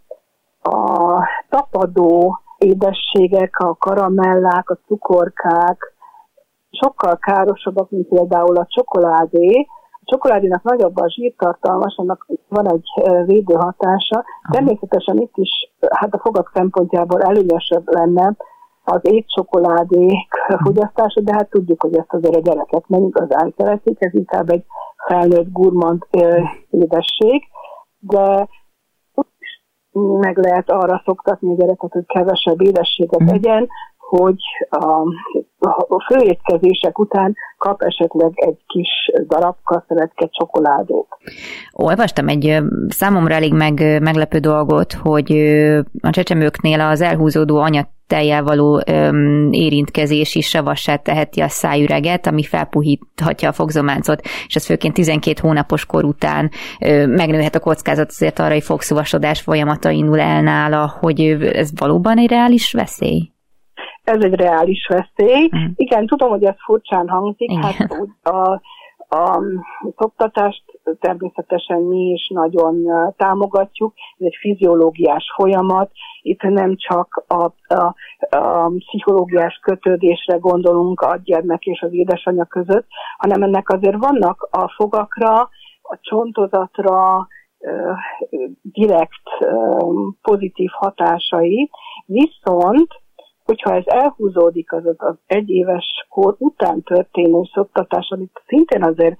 a 0.61 1.27
tapadó 1.49 2.39
édességek, 2.57 3.59
a 3.59 3.75
karamellák, 3.75 4.69
a 4.69 4.77
cukorkák 4.87 5.94
sokkal 6.81 7.17
károsabbak, 7.17 7.89
mint 7.89 8.07
például 8.07 8.57
a 8.57 8.67
csokoládé, 8.69 9.67
csokoládénak 10.03 10.63
nagyobb 10.63 10.97
a 10.97 11.09
zsírtartalmas, 11.09 11.95
annak 11.97 12.27
van 12.49 12.71
egy 12.71 12.87
védő 13.25 13.53
hatása. 13.53 14.23
Természetesen 14.51 15.17
itt 15.17 15.35
is, 15.35 15.49
hát 15.89 16.13
a 16.13 16.19
fogak 16.19 16.51
szempontjából 16.53 17.21
előnyösebb 17.21 17.83
lenne 17.85 18.35
az 18.83 18.99
étcsokoládék 19.01 20.29
fogyasztása, 20.63 21.21
de 21.21 21.33
hát 21.33 21.49
tudjuk, 21.49 21.81
hogy 21.81 21.97
ezt 21.97 22.13
azért 22.13 22.35
a 22.35 22.39
gyerekek 22.39 22.87
nem 22.87 23.03
igazán 23.03 23.53
szeretik, 23.57 23.97
ez 23.99 24.13
inkább 24.13 24.49
egy 24.49 24.63
felnőtt 25.07 25.51
gurmand 25.51 26.07
édesség, 26.69 27.43
de 27.99 28.47
meg 29.95 30.37
lehet 30.37 30.69
arra 30.69 31.01
szoktatni 31.05 31.53
a 31.53 31.55
gyereket, 31.55 31.91
hogy 31.91 32.05
kevesebb 32.05 32.61
édességet 32.61 33.23
mm. 33.23 33.27
egyen, 33.27 33.67
hogy 34.09 34.39
a, 34.69 34.85
a 35.87 36.03
főétkezések 36.07 36.99
után 36.99 37.35
kap 37.57 37.81
esetleg 37.81 38.31
egy 38.35 38.57
kis 38.67 38.89
darabka 39.27 39.85
szeretke 39.87 40.27
csokoládét. 40.31 41.07
Olvastam 41.71 42.27
egy 42.27 42.57
számomra 42.87 43.33
elég 43.33 43.53
meg, 43.53 44.01
meglepő 44.01 44.37
dolgot, 44.37 44.93
hogy 44.93 45.31
a 46.01 46.09
csecsemőknél 46.09 46.81
az 46.81 47.01
elhúzódó 47.01 47.57
anyat 47.57 47.87
tejjel 48.07 48.43
való 48.43 48.81
öm, 48.85 49.51
érintkezés 49.51 50.35
is 50.35 50.47
savassá 50.47 50.95
teheti 50.95 51.41
a 51.41 51.49
szájüreget, 51.49 52.27
ami 52.27 52.43
felpuhíthatja 52.43 53.49
a 53.49 53.53
fogzománcot, 53.53 54.21
és 54.47 54.55
ez 54.55 54.65
főként 54.65 54.93
12 54.93 55.39
hónapos 55.41 55.85
kor 55.85 56.03
után 56.03 56.51
ö, 56.79 57.07
megnőhet 57.07 57.55
a 57.55 57.59
kockázat, 57.59 58.09
azért 58.09 58.39
arra, 58.39 58.53
hogy 58.53 58.63
fogszuvasodás 58.63 59.41
folyamata 59.41 59.89
indul 59.89 60.19
el 60.19 60.41
nála, 60.41 60.97
hogy 60.99 61.21
ez 61.53 61.69
valóban 61.75 62.17
egy 62.17 62.29
reális 62.29 62.73
veszély? 62.73 63.34
Ez 64.05 64.23
egy 64.23 64.33
reális 64.33 64.87
veszély. 64.87 65.49
Mm. 65.55 65.71
Igen, 65.75 66.05
tudom, 66.05 66.29
hogy 66.29 66.43
ez 66.43 66.55
furcsán 66.65 67.07
hangzik, 67.07 67.51
Igen. 67.51 67.61
hát 67.61 67.91
a, 68.23 68.61
a 69.15 69.41
szoktatást 69.97 70.63
természetesen 70.99 71.81
mi 71.81 72.11
is 72.11 72.27
nagyon 72.33 72.87
támogatjuk, 73.17 73.93
ez 74.17 74.25
egy 74.25 74.37
fiziológiás 74.39 75.33
folyamat, 75.35 75.91
itt 76.21 76.41
nem 76.41 76.75
csak 76.75 77.23
a, 77.27 77.43
a, 77.75 77.95
a 78.37 78.71
pszichológiás 78.77 79.59
kötődésre 79.61 80.37
gondolunk 80.37 81.01
a 81.01 81.19
gyermek 81.23 81.65
és 81.65 81.81
az 81.81 81.93
édesanyja 81.93 82.45
között, 82.45 82.87
hanem 83.17 83.41
ennek 83.43 83.69
azért 83.69 83.97
vannak 83.97 84.47
a 84.51 84.73
fogakra, 84.75 85.49
a 85.81 85.97
csontozatra, 86.01 87.27
direkt 88.61 89.27
pozitív 90.21 90.69
hatásai, 90.71 91.69
viszont 92.05 92.87
hogyha 93.45 93.75
ez 93.75 93.83
elhúzódik 93.85 94.71
az, 94.71 94.83
az 94.97 95.15
egyéves 95.25 95.85
kor 96.09 96.35
után 96.37 96.81
történő 96.81 97.41
szoktatás, 97.53 98.07
amit 98.09 98.41
szintén 98.47 98.83
azért 98.83 99.15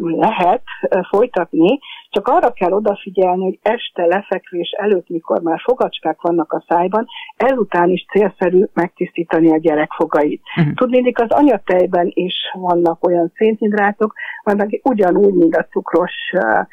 lehet 0.00 0.62
folytatni, 1.10 1.78
csak 2.10 2.28
arra 2.28 2.52
kell 2.52 2.72
odafigyelni, 2.72 3.44
hogy 3.44 3.58
este 3.62 4.06
lefekvés 4.06 4.70
előtt, 4.70 5.08
mikor 5.08 5.40
már 5.40 5.60
fogacskák 5.60 6.20
vannak 6.20 6.52
a 6.52 6.64
szájban, 6.68 7.06
ezután 7.36 7.90
is 7.90 8.06
célszerű 8.12 8.64
megtisztítani 8.72 9.50
a 9.50 9.58
gyerek 9.58 9.92
fogait. 9.92 10.42
Uh-huh. 10.56 10.74
Tudnék, 10.74 11.20
az 11.20 11.30
anyatejben 11.30 12.10
is 12.14 12.34
vannak 12.52 13.06
olyan 13.06 13.32
szénhidrátok, 13.36 14.14
amelyek 14.42 14.80
ugyanúgy, 14.82 15.34
mint 15.34 15.56
a 15.56 15.66
cukros 15.70 16.14
uh, 16.32 16.66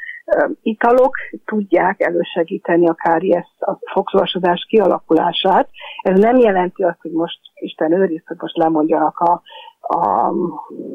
italok 0.62 1.15
tudják 1.46 2.01
elősegíteni 2.01 2.88
a 2.88 2.93
káriesz, 2.93 3.55
a 3.60 3.77
fogszorosodás 3.93 4.65
kialakulását. 4.69 5.69
Ez 6.01 6.19
nem 6.19 6.38
jelenti 6.38 6.84
azt, 6.84 7.01
hogy 7.01 7.12
most 7.12 7.39
Isten 7.53 7.91
őriz, 7.91 8.22
hogy 8.25 8.38
most 8.39 8.57
lemondjanak 8.57 9.17
a, 9.17 9.41
a, 9.79 10.34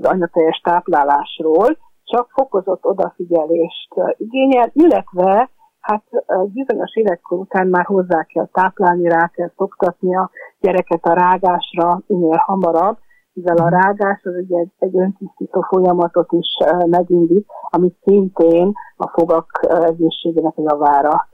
anyateljes 0.02 0.60
táplálásról, 0.62 1.78
csak 2.04 2.30
fokozott 2.30 2.84
odafigyelést 2.84 3.94
igényel, 4.16 4.70
illetve 4.72 5.50
hát 5.80 6.02
bizonyos 6.52 6.94
életkor 6.94 7.38
után 7.38 7.66
már 7.66 7.84
hozzá 7.84 8.24
kell 8.24 8.48
táplálni, 8.52 9.08
rá 9.08 9.30
kell 9.34 9.50
szoktatni 9.56 10.16
a 10.16 10.30
gyereket 10.60 11.04
a 11.04 11.12
rágásra 11.12 12.02
minél 12.06 12.42
hamarabb, 12.46 12.98
mivel 13.32 13.56
a 13.56 13.68
rágás 13.68 14.20
az 14.22 14.34
ugye 14.34 14.58
egy, 14.58 14.70
egy 14.78 14.98
öntisztító 14.98 15.60
folyamatot 15.60 16.32
is 16.32 16.56
megindít, 16.86 17.46
ami 17.70 17.94
szintén 18.04 18.72
a 18.96 19.08
fogak 19.08 19.66
egészségének 19.68 20.56
a 20.56 20.62
javára 20.62 21.28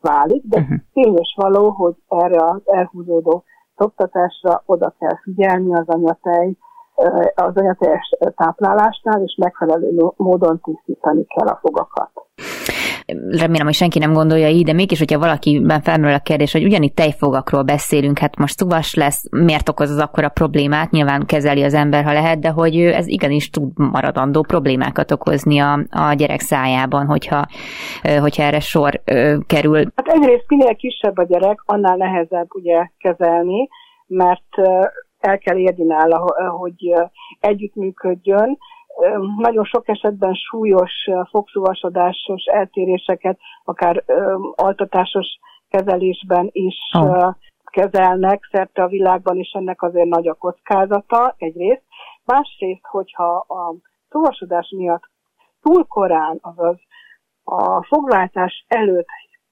válik, 0.00 0.44
de 0.44 0.60
uh-huh. 0.92 1.16
való, 1.34 1.70
hogy 1.70 1.94
erre 2.08 2.44
az 2.44 2.60
elhúzódó 2.64 3.44
szoktatásra 3.76 4.62
oda 4.66 4.94
kell 4.98 5.16
figyelni 5.22 5.74
az 5.74 5.88
anyatej, 5.88 6.56
az 7.34 7.56
anyateljes 7.56 8.10
táplálásnál, 8.36 9.22
és 9.22 9.36
megfelelő 9.40 10.10
módon 10.16 10.60
tisztítani 10.60 11.24
kell 11.24 11.46
a 11.46 11.58
fogakat 11.62 12.10
remélem, 13.30 13.66
hogy 13.66 13.74
senki 13.74 13.98
nem 13.98 14.12
gondolja 14.12 14.48
így, 14.48 14.64
de 14.64 14.72
mégis, 14.72 14.98
hogyha 14.98 15.18
valakiben 15.18 15.80
felmerül 15.80 16.14
a 16.14 16.18
kérdés, 16.18 16.52
hogy 16.52 16.64
ugyanitt 16.64 16.94
tejfogakról 16.94 17.62
beszélünk, 17.62 18.18
hát 18.18 18.36
most 18.36 18.58
szuvas 18.58 18.94
lesz, 18.94 19.24
miért 19.30 19.68
okoz 19.68 19.90
az 19.90 19.98
akkora 19.98 20.28
problémát, 20.28 20.90
nyilván 20.90 21.26
kezeli 21.26 21.62
az 21.62 21.74
ember, 21.74 22.04
ha 22.04 22.12
lehet, 22.12 22.40
de 22.40 22.48
hogy 22.48 22.76
ez 22.76 23.06
igenis 23.06 23.50
tud 23.50 23.70
maradandó 23.74 24.42
problémákat 24.42 25.10
okozni 25.10 25.58
a, 25.58 25.72
a 25.90 26.12
gyerek 26.12 26.40
szájában, 26.40 27.06
hogyha, 27.06 27.46
hogyha 28.20 28.42
erre 28.42 28.60
sor 28.60 29.02
kerül. 29.46 29.84
Hát 29.94 30.08
egyrészt 30.08 30.44
minél 30.48 30.76
kisebb 30.76 31.18
a 31.18 31.24
gyerek, 31.24 31.60
annál 31.64 31.96
nehezebb 31.96 32.54
ugye 32.54 32.88
kezelni, 32.98 33.68
mert 34.06 34.58
el 35.20 35.38
kell 35.38 35.56
érni 35.56 35.84
nála, 35.84 36.24
hogy 36.58 36.92
együttműködjön, 37.40 38.58
nagyon 39.38 39.64
sok 39.64 39.88
esetben 39.88 40.34
súlyos 40.34 40.92
fogszúvasodásos 41.30 42.44
eltéréseket, 42.44 43.38
akár 43.64 44.04
altatásos 44.54 45.26
kezelésben 45.68 46.48
is 46.52 46.76
oh. 46.98 47.34
kezelnek 47.64 48.48
szerte 48.50 48.82
a 48.82 48.88
világban, 48.88 49.36
és 49.36 49.50
ennek 49.52 49.82
azért 49.82 50.08
nagy 50.08 50.28
a 50.28 50.34
kockázata 50.34 51.34
egyrészt. 51.38 51.82
Másrészt, 52.24 52.86
hogyha 52.90 53.36
a 53.36 53.74
szúvasodás 54.08 54.74
miatt 54.76 55.02
túl 55.62 55.84
korán, 55.86 56.38
azaz 56.42 56.76
a 57.44 57.84
fogváltás 57.84 58.64
előtt 58.68 59.06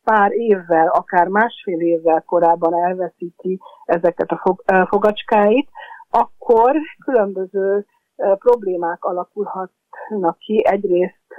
pár 0.05 0.33
évvel, 0.33 0.89
akár 0.89 1.27
másfél 1.27 1.81
évvel 1.81 2.23
korábban 2.27 2.75
elveszíti 2.75 3.59
ezeket 3.85 4.31
a 4.31 4.41
fog, 4.45 4.63
fogacskáit, 4.89 5.69
akkor 6.11 6.77
különböző 7.05 7.87
problémák 8.16 9.04
alakulhatnak 9.04 10.38
ki. 10.38 10.66
Egyrészt 10.66 11.35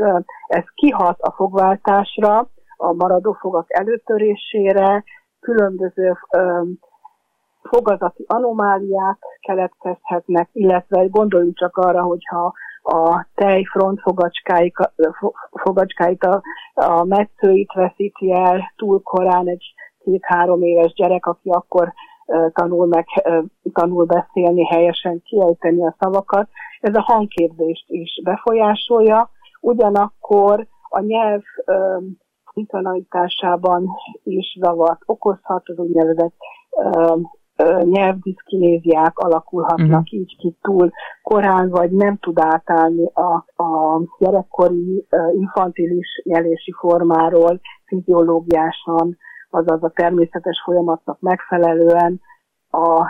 ez 0.48 0.64
kihat 0.76 1.22
a 1.22 1.32
fogváltásra, 1.32 2.50
a 2.78 2.94
maradó 2.94 3.32
fogak 3.32 3.66
előtörésére, 3.74 5.04
különböző 5.40 6.18
fogazati 7.62 8.26
anomáliák 8.28 9.18
keletkezhetnek, 9.42 10.50
illetve 10.52 11.06
gondoljunk 11.06 11.58
csak 11.58 11.78
arra, 11.78 12.02
hogyha 12.02 12.54
a 12.84 13.28
tej 13.36 13.64
frontfogacskáit, 13.64 14.76
fogacskáit, 15.52 16.24
a, 16.24 16.42
a 16.74 17.04
metszőit 17.04 17.72
veszíti 17.74 18.32
el 18.32 18.74
túl 18.76 19.02
korán 19.02 19.48
egy 19.48 19.74
két-három 20.04 20.62
éves 20.62 20.94
gyerek, 20.94 21.26
aki 21.26 21.50
akkor 21.50 21.94
tanul 22.54 22.88
meg, 22.88 23.06
tanul 23.74 24.06
beszélni, 24.06 24.66
helyesen 24.66 25.22
kiejteni 25.24 25.86
a 25.86 25.96
szavakat. 26.00 26.50
Ez 26.82 26.96
a 26.96 27.02
hangképzést 27.02 27.86
is 27.88 28.22
befolyásolja, 28.24 29.30
ugyanakkor 29.62 30.68
a 30.90 31.00
nyelv 31.00 31.42
internalitásában 32.54 33.90
is 34.24 34.58
zavart 34.62 35.02
okozhat, 35.06 35.70
az 35.70 35.78
úgynevezett 35.78 36.36
nyelvdiszkinéziák 37.82 39.18
alakulhatnak 39.18 40.02
uh-huh. 40.02 40.14
így 40.14 40.38
ki 40.38 40.58
túl 40.62 40.92
korán, 41.22 41.70
vagy 41.70 41.92
nem 41.92 42.18
tud 42.18 42.40
átállni 42.40 43.10
a, 43.14 43.64
a 43.64 44.02
gyerekkori 44.20 45.08
infantilis 45.34 46.22
nyelési 46.24 46.72
formáról 46.72 47.60
fiziológiásan, 47.86 49.18
azaz 49.54 49.84
a 49.84 49.90
természetes 49.90 50.62
folyamatnak 50.66 51.20
megfelelően 51.20 52.22
a 52.72 53.06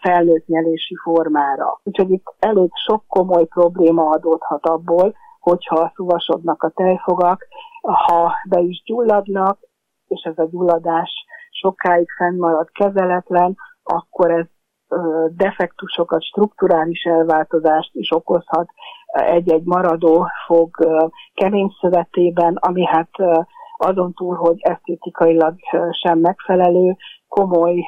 felnőtt 0.00 0.46
nyelési 0.46 0.94
formára. 1.02 1.80
Úgyhogy 1.82 2.10
itt 2.10 2.34
elég 2.38 2.70
sok 2.86 3.04
komoly 3.06 3.44
probléma 3.44 4.10
adódhat 4.10 4.66
abból, 4.66 5.14
hogyha 5.40 5.92
szuvasodnak 5.94 6.62
a 6.62 6.68
tejfogak, 6.68 7.46
ha 7.80 8.32
be 8.48 8.60
is 8.60 8.82
gyulladnak, 8.84 9.58
és 10.06 10.22
ez 10.22 10.38
a 10.38 10.48
gyulladás 10.50 11.10
sokáig 11.50 12.10
fennmarad 12.16 12.70
kezeletlen, 12.70 13.56
akkor 13.82 14.30
ez 14.30 14.46
defektusokat, 15.36 16.22
strukturális 16.22 17.02
elváltozást 17.02 17.90
is 17.94 18.12
okozhat 18.12 18.68
egy-egy 19.12 19.64
maradó 19.64 20.26
fog 20.46 20.70
kemény 21.34 21.70
szövetében, 21.80 22.56
ami 22.60 22.84
hát 22.84 23.10
azon 23.78 24.12
túl, 24.12 24.34
hogy 24.34 24.56
esztétikailag 24.58 25.54
sem 26.02 26.18
megfelelő, 26.18 26.96
komoly 27.28 27.84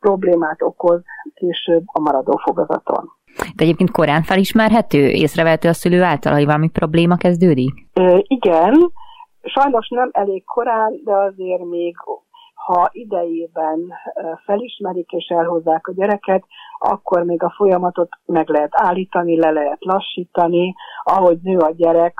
problémát 0.00 0.62
okoz 0.62 1.02
később 1.34 1.82
a 1.86 2.00
maradó 2.00 2.40
fogazaton. 2.44 3.10
De 3.56 3.64
egyébként 3.64 3.90
korán 3.90 4.22
felismerhető? 4.22 5.08
Észrevehető 5.08 5.68
a 5.68 5.72
szülő 5.72 6.02
által, 6.02 6.32
hogy 6.32 6.44
valami 6.44 6.68
probléma 6.68 7.16
kezdődik? 7.16 7.72
igen, 8.22 8.92
sajnos 9.42 9.88
nem 9.88 10.08
elég 10.12 10.44
korán, 10.44 11.00
de 11.04 11.12
azért 11.12 11.64
még 11.64 11.96
ha 12.54 12.88
idejében 12.92 13.78
felismerik 14.44 15.10
és 15.10 15.26
elhozzák 15.26 15.86
a 15.86 15.92
gyereket, 15.92 16.44
akkor 16.78 17.22
még 17.22 17.42
a 17.42 17.54
folyamatot 17.56 18.08
meg 18.24 18.48
lehet 18.48 18.70
állítani, 18.72 19.38
le 19.38 19.50
lehet 19.50 19.84
lassítani, 19.84 20.74
ahogy 21.02 21.38
nő 21.42 21.58
a 21.58 21.72
gyerek, 21.76 22.14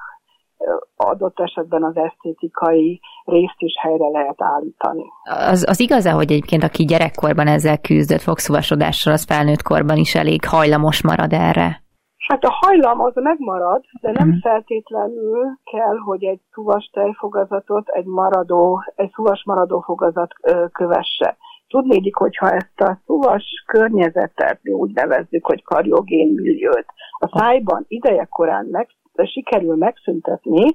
adott 0.97 1.41
esetben 1.41 1.85
az 1.85 1.97
esztétikai 1.97 3.01
részt 3.25 3.59
is 3.59 3.73
helyre 3.81 4.09
lehet 4.09 4.43
állítani. 4.43 5.05
Az, 5.51 5.65
az 5.69 5.81
igaz 5.81 6.11
hogy 6.11 6.31
egyébként 6.31 6.63
aki 6.63 6.85
gyerekkorban 6.85 7.47
ezzel 7.47 7.79
küzdött 7.79 8.21
fogszúvasodással, 8.21 9.13
az 9.13 9.25
felnőtt 9.25 9.63
korban 9.63 9.97
is 9.97 10.15
elég 10.15 10.45
hajlamos 10.45 11.03
marad 11.03 11.33
erre? 11.33 11.83
Hát 12.29 12.45
a 12.45 12.59
hajlam 12.61 13.01
az 13.01 13.13
megmarad, 13.15 13.83
de 14.01 14.11
nem 14.11 14.29
uh-huh. 14.29 14.43
feltétlenül 14.43 15.59
kell, 15.73 15.97
hogy 16.05 16.25
egy 16.25 16.41
szuvas 16.53 16.91
tejfogazatot 16.93 17.89
egy 17.89 18.05
maradó, 18.05 18.83
egy 18.97 19.11
szuvas 19.15 19.43
maradó 19.45 19.81
fogazat 19.81 20.33
kövesse. 20.73 21.37
Tudnédik, 21.69 22.17
hogyha 22.17 22.51
ezt 22.51 22.81
a 22.81 22.99
szuvas 23.07 23.45
környezetet, 23.67 24.59
mi 24.63 24.73
úgy 24.73 24.93
nevezzük, 24.95 25.47
hogy 25.47 25.63
karjogén 25.63 26.29
milliót, 26.35 26.87
a 27.23 27.39
szájban 27.39 27.85
idejekorán 27.89 28.67
meg, 28.71 28.89
sikerül 29.25 29.77
megszüntetni, 29.77 30.75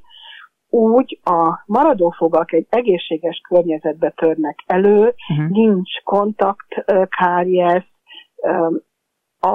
úgy 0.70 1.20
a 1.24 1.64
maradófogak 1.66 2.54
egy 2.54 2.68
egészséges 2.70 3.42
környezetbe 3.50 4.10
törnek 4.10 4.64
elő, 4.66 5.14
uh-huh. 5.30 5.50
nincs 5.50 6.04
kontakt, 6.04 6.86
káries, 7.18 7.96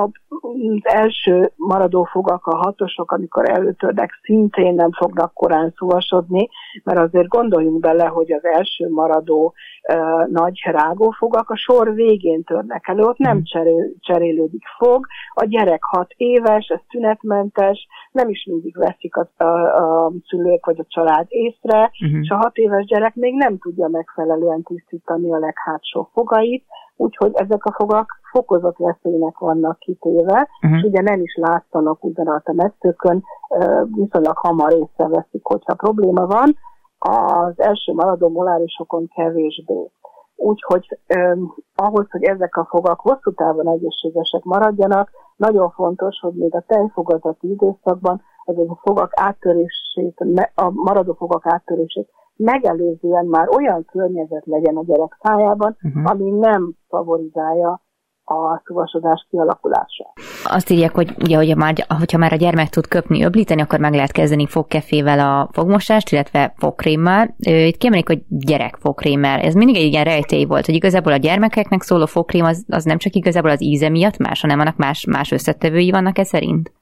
az 0.00 0.80
első 0.82 1.52
maradó 1.56 2.04
fogak, 2.04 2.46
a 2.46 2.56
hatosok, 2.56 3.12
amikor 3.12 3.50
előtörnek, 3.50 4.10
szintén 4.22 4.74
nem 4.74 4.92
fognak 4.92 5.34
korán 5.34 5.74
szuvasodni, 5.76 6.48
mert 6.84 6.98
azért 6.98 7.28
gondoljunk 7.28 7.80
bele, 7.80 8.04
hogy 8.04 8.32
az 8.32 8.44
első 8.44 8.88
maradó 8.88 9.54
uh, 9.88 10.28
nagy 10.30 10.60
rágófogak 10.64 11.50
a 11.50 11.56
sor 11.56 11.94
végén 11.94 12.44
törnek 12.44 12.88
elő, 12.88 13.02
ott 13.02 13.18
nem 13.18 13.32
hmm. 13.32 13.44
cserél, 13.44 13.86
cserélődik 14.00 14.64
fog, 14.78 15.06
a 15.34 15.44
gyerek 15.44 15.82
hat 15.82 16.10
éves, 16.16 16.66
ez 16.66 16.80
tünetmentes, 16.88 17.86
nem 18.12 18.28
is 18.28 18.44
mindig 18.50 18.76
veszik 18.76 19.16
a, 19.16 19.30
a, 19.36 19.44
a 19.44 20.12
szülők 20.28 20.66
vagy 20.66 20.78
a 20.78 20.86
család 20.88 21.26
észre, 21.28 21.90
uh-huh. 22.04 22.20
és 22.22 22.28
a 22.28 22.36
hat 22.36 22.56
éves 22.56 22.84
gyerek 22.84 23.14
még 23.14 23.34
nem 23.34 23.58
tudja 23.58 23.88
megfelelően 23.88 24.62
tisztítani 24.62 25.32
a 25.32 25.38
leghátsó 25.38 26.10
fogait, 26.12 26.64
úgyhogy 27.02 27.32
ezek 27.34 27.64
a 27.64 27.72
fogak 27.72 28.20
fokozott 28.32 28.76
veszélynek 28.76 29.38
vannak 29.38 29.78
kitéve, 29.78 30.48
uh-huh. 30.62 30.78
és 30.78 30.82
ugye 30.82 31.02
nem 31.02 31.20
is 31.20 31.34
látszanak 31.34 32.04
ugyanaz 32.04 32.42
a 32.44 32.52
messzőkön, 32.52 33.24
viszonylag 33.84 34.36
hamar 34.36 34.72
észreveszik, 34.72 35.44
hogyha 35.44 35.74
probléma 35.74 36.26
van, 36.26 36.56
az 36.98 37.52
első 37.56 37.92
maradó 37.92 38.28
molárisokon 38.28 39.08
kevésbé. 39.14 39.90
Úgyhogy 40.36 40.98
eh, 41.06 41.32
ahhoz, 41.74 42.10
hogy 42.10 42.22
ezek 42.22 42.56
a 42.56 42.66
fogak 42.70 43.00
hosszú 43.00 43.32
távon 43.34 43.68
egészségesek 43.68 44.42
maradjanak, 44.42 45.10
nagyon 45.36 45.70
fontos, 45.70 46.18
hogy 46.20 46.34
még 46.34 46.54
a 46.54 46.64
tejfogazati 46.66 47.50
időszakban 47.50 48.22
ezek 48.44 48.70
a 48.70 48.80
fogak 48.82 49.10
áttörését, 49.14 50.16
a 50.54 50.70
maradó 50.70 51.12
fogak 51.12 51.46
áttörését 51.46 52.08
megelőzően 52.36 53.26
már 53.26 53.48
olyan 53.48 53.84
környezet 53.84 54.46
legyen 54.46 54.76
a 54.76 54.84
gyerek 54.84 55.18
szájában, 55.22 55.76
uh-huh. 55.82 56.10
ami 56.10 56.30
nem 56.30 56.72
favorizálja 56.88 57.82
a 58.24 58.62
szuvasodás 58.64 59.26
kialakulása. 59.30 60.12
Azt 60.44 60.70
írják, 60.70 60.94
hogy 60.94 61.14
ugye, 61.22 61.36
hogy 61.36 61.56
már, 61.56 61.74
hogyha 61.98 62.18
már 62.18 62.32
a 62.32 62.36
gyermek 62.36 62.68
tud 62.68 62.86
köpni, 62.86 63.24
öblíteni, 63.24 63.60
akkor 63.60 63.78
meg 63.78 63.94
lehet 63.94 64.12
kezdeni 64.12 64.46
fogkefével 64.46 65.18
a 65.18 65.48
fogmosást, 65.52 66.10
illetve 66.12 66.52
fogkrémmel. 66.56 67.34
Itt 67.38 67.76
kiemelik, 67.76 68.06
hogy 68.06 68.22
gyerek 68.28 68.76
fogkrémmel. 68.80 69.40
Ez 69.40 69.54
mindig 69.54 69.76
egy 69.76 69.92
ilyen 69.92 70.04
rejtély 70.04 70.44
volt, 70.44 70.66
hogy 70.66 70.74
igazából 70.74 71.12
a 71.12 71.16
gyermekeknek 71.16 71.82
szóló 71.82 72.06
fogkrém 72.06 72.44
az, 72.44 72.64
az 72.68 72.84
nem 72.84 72.98
csak 72.98 73.14
igazából 73.14 73.50
az 73.50 73.62
íze 73.62 73.88
miatt 73.88 74.16
más, 74.16 74.40
hanem 74.40 74.60
annak 74.60 74.76
más, 74.76 75.04
más 75.04 75.30
összetevői 75.30 75.90
vannak 75.90 76.18
e 76.18 76.24
szerint? 76.24 76.72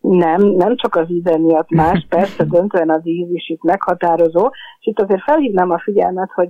Nem, 0.00 0.42
nem 0.42 0.76
csak 0.76 0.94
az 0.94 1.10
íze 1.10 1.38
miatt 1.38 1.70
más, 1.70 2.06
persze 2.08 2.44
döntően 2.44 2.90
az 2.90 3.00
íz 3.02 3.30
is 3.30 3.48
itt 3.48 3.62
meghatározó, 3.62 4.50
és 4.80 4.86
itt 4.86 5.00
azért 5.00 5.22
felhívnám 5.22 5.70
a 5.70 5.78
figyelmet, 5.78 6.30
hogy 6.34 6.48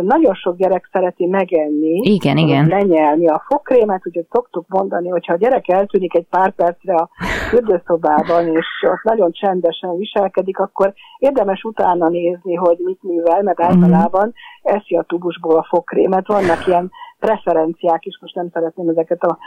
nagyon 0.00 0.34
sok 0.34 0.56
gyerek 0.56 0.88
szereti 0.92 1.26
megenni, 1.26 2.00
igen, 2.02 2.36
igen. 2.36 2.66
lenyelni 2.66 3.28
a 3.28 3.44
fogkrémet, 3.46 4.06
úgyhogy 4.06 4.26
szoktuk 4.30 4.64
mondani, 4.68 5.08
hogy 5.08 5.26
ha 5.26 5.32
a 5.32 5.36
gyerek 5.36 5.68
eltűnik 5.68 6.14
egy 6.14 6.26
pár 6.30 6.50
percre 6.50 6.94
a 6.94 7.08
fürdőszobában, 7.48 8.46
és 8.46 8.66
ott 8.92 9.02
nagyon 9.02 9.32
csendesen 9.32 9.96
viselkedik, 9.96 10.58
akkor 10.58 10.92
érdemes 11.18 11.62
utána 11.62 12.08
nézni, 12.08 12.54
hogy 12.54 12.76
mit 12.78 13.02
művel, 13.02 13.42
mert 13.42 13.58
mhm. 13.58 13.68
általában 13.68 14.32
eszi 14.62 14.96
a 14.96 15.02
tubusból 15.02 15.56
a 15.56 15.66
fogkrémet. 15.68 16.26
Vannak 16.26 16.66
ilyen 16.66 16.90
preferenciák 17.26 18.04
is, 18.04 18.18
most 18.20 18.34
nem 18.34 18.48
szeretném 18.52 18.88
ezeket 18.88 19.22
a 19.22 19.38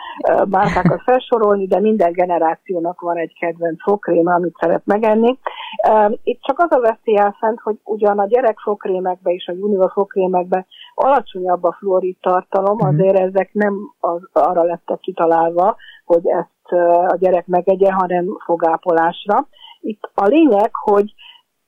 márkákat 0.49 1.01
felsorolni, 1.01 1.67
de 1.67 1.79
minden 1.79 2.11
generációnak 2.11 3.01
van 3.01 3.17
egy 3.17 3.33
kedvenc 3.39 3.81
fogkréme, 3.81 4.33
amit 4.33 4.57
szeret 4.59 4.85
megenni. 4.85 5.38
Itt 6.23 6.41
csak 6.41 6.59
az 6.59 6.71
a 6.71 6.79
veszély 6.79 7.17
elfent, 7.17 7.59
hogy 7.59 7.79
ugyan 7.83 8.19
a 8.19 8.27
gyerek 8.27 8.59
fogkrémekbe 8.59 9.31
és 9.31 9.47
a 9.47 9.53
junior 9.53 9.91
fogkrémekbe 9.91 10.65
alacsonyabb 10.93 11.63
a 11.63 11.75
fluorid 11.79 12.17
tartalom, 12.21 12.75
mhm. 12.75 12.88
azért 12.88 13.19
ezek 13.19 13.49
nem 13.53 13.73
az, 13.99 14.29
arra 14.31 14.63
lettek 14.63 14.99
kitalálva, 14.99 15.75
hogy 16.05 16.27
ezt 16.27 16.71
a 17.07 17.15
gyerek 17.19 17.47
megegye, 17.47 17.91
hanem 17.91 18.25
fogápolásra. 18.45 19.47
Itt 19.79 20.09
a 20.13 20.25
lényeg, 20.25 20.69
hogy 20.73 21.13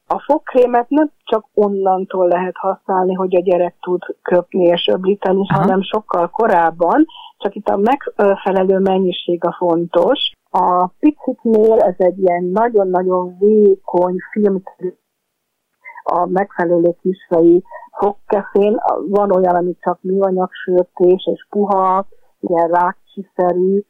a 0.07 0.19
fogkrémet 0.19 0.89
nem 0.89 1.11
csak 1.23 1.45
onnantól 1.53 2.27
lehet 2.27 2.55
használni, 2.57 3.13
hogy 3.13 3.35
a 3.35 3.41
gyerek 3.41 3.75
tud 3.81 4.01
köpni 4.21 4.63
és 4.63 4.87
öblíteni, 4.87 5.45
Aha. 5.47 5.61
hanem 5.61 5.81
sokkal 5.81 6.29
korábban, 6.29 7.05
csak 7.37 7.55
itt 7.55 7.67
a 7.67 7.77
megfelelő 7.77 8.79
mennyiség 8.79 9.43
a 9.45 9.55
fontos. 9.57 10.31
A 10.51 10.87
piciknél 10.99 11.79
ez 11.79 11.95
egy 11.97 12.19
ilyen 12.19 12.43
nagyon-nagyon 12.43 13.37
vékony 13.39 14.15
film 14.31 14.63
a 16.03 16.25
megfelelő 16.25 16.95
kisfejű 17.01 17.59
fogkefén. 17.97 18.77
Van 19.09 19.31
olyan, 19.31 19.55
ami 19.55 19.75
csak 19.79 19.99
műanyagsürtés 20.01 21.29
és 21.33 21.47
puha, 21.49 22.05
ilyen 22.39 22.67
rákcsiszerű 22.67 23.81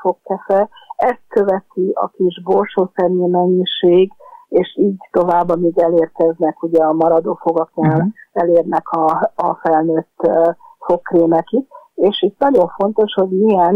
fogkefe. 0.00 0.68
Ezt 0.96 1.22
követi 1.28 1.90
a 1.94 2.08
kis 2.08 2.42
borsószernyi 2.42 3.26
mennyiség, 3.26 4.12
és 4.52 4.76
így 4.78 4.96
tovább, 5.10 5.48
amíg 5.48 5.78
elérkeznek 5.78 6.62
ugye 6.62 6.84
a 6.84 6.92
maradó 6.92 7.38
fogaknál, 7.42 7.96
uh-huh. 7.96 8.12
elérnek 8.32 8.88
a, 8.88 9.30
a 9.36 9.54
felnőtt 9.62 10.16
uh, 10.26 10.54
fogkrémekig, 10.86 11.66
és 11.94 12.22
itt 12.22 12.38
nagyon 12.38 12.68
fontos, 12.68 13.12
hogy 13.14 13.28
milyen 13.28 13.74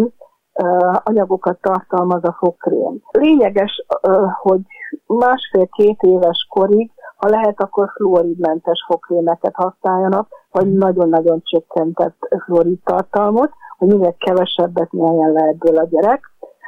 uh, 0.62 0.96
anyagokat 1.04 1.60
tartalmaz 1.60 2.24
a 2.24 2.36
fogkrém. 2.38 3.00
Lényeges, 3.10 3.84
uh, 4.08 4.30
hogy 4.40 4.60
másfél-két 5.06 6.02
éves 6.02 6.46
korig, 6.50 6.90
ha 7.16 7.28
lehet, 7.28 7.60
akkor 7.60 7.92
fluoridmentes 7.94 8.84
fogkrémeket 8.86 9.54
használjanak, 9.54 10.28
vagy 10.50 10.72
nagyon-nagyon 10.72 11.42
csökkentett 11.44 12.16
fluorid 12.44 12.78
tartalmot, 12.84 13.50
hogy 13.78 13.88
minél 13.88 14.16
kevesebbet 14.18 14.90
nyeljen 14.90 15.32
le 15.32 15.42
ebből 15.42 15.76
a 15.76 15.86
gyerek. 15.90 16.20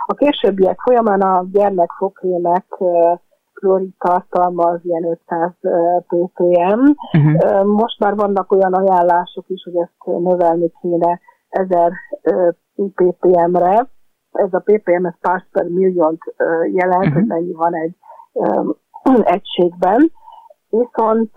A 0.06 0.14
későbbiek 0.14 0.80
folyamán 0.80 1.20
a 1.20 1.44
gyermek 1.52 1.90
fogkrémek 1.98 2.80
uh, 2.80 3.18
fluorid 3.58 3.94
tartalma 3.98 4.64
az 4.64 4.80
ilyen 4.82 5.04
500 5.04 5.50
ppm. 6.06 6.80
Uh-huh. 7.12 7.64
Most 7.64 7.98
már 7.98 8.14
vannak 8.14 8.52
olyan 8.52 8.72
ajánlások 8.72 9.44
is, 9.48 9.62
hogy 9.62 9.76
ezt 9.76 10.22
növelni 10.22 10.72
kéne 10.80 11.20
1000 11.48 11.92
ppm-re. 12.94 13.88
Ez 14.32 14.52
a 14.52 14.58
ppm, 14.58 15.04
ez 15.04 15.18
parts 15.20 15.46
per 15.52 15.64
milliót 15.68 16.20
jelent, 16.72 17.04
uh-huh. 17.04 17.14
hogy 17.14 17.26
mennyi 17.26 17.52
van 17.52 17.74
egy 17.74 17.96
egységben. 19.36 20.12
Viszont 20.68 21.30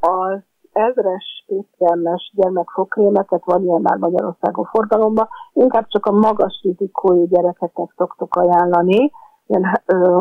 az 0.00 0.40
ezres 0.72 1.44
ppm-es 1.46 2.32
gyermekfokrémeket, 2.34 3.44
van 3.44 3.62
ilyen 3.62 3.80
már 3.80 3.96
Magyarországon 3.98 4.64
forgalomban, 4.64 5.28
inkább 5.52 5.86
csak 5.88 6.06
a 6.06 6.12
magas 6.12 6.60
rizikói 6.62 7.26
gyerekeknek 7.26 7.92
szoktuk 7.96 8.34
ajánlani, 8.34 9.10
ilyen 9.46 9.82
ö, 9.86 10.16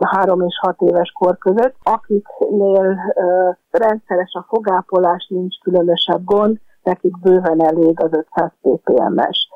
három 0.00 0.40
és 0.40 0.58
hat 0.60 0.80
éves 0.80 1.10
kor 1.10 1.38
között, 1.38 1.74
akiknél 1.82 2.96
ö, 3.14 3.50
rendszeres 3.70 4.32
a 4.32 4.46
fogápolás, 4.48 5.26
nincs 5.28 5.58
különösebb 5.58 6.24
gond, 6.24 6.58
nekik 6.82 7.20
bőven 7.20 7.64
elég 7.64 8.00
az 8.00 8.10
500 8.12 8.50
ppm-es. 8.60 9.48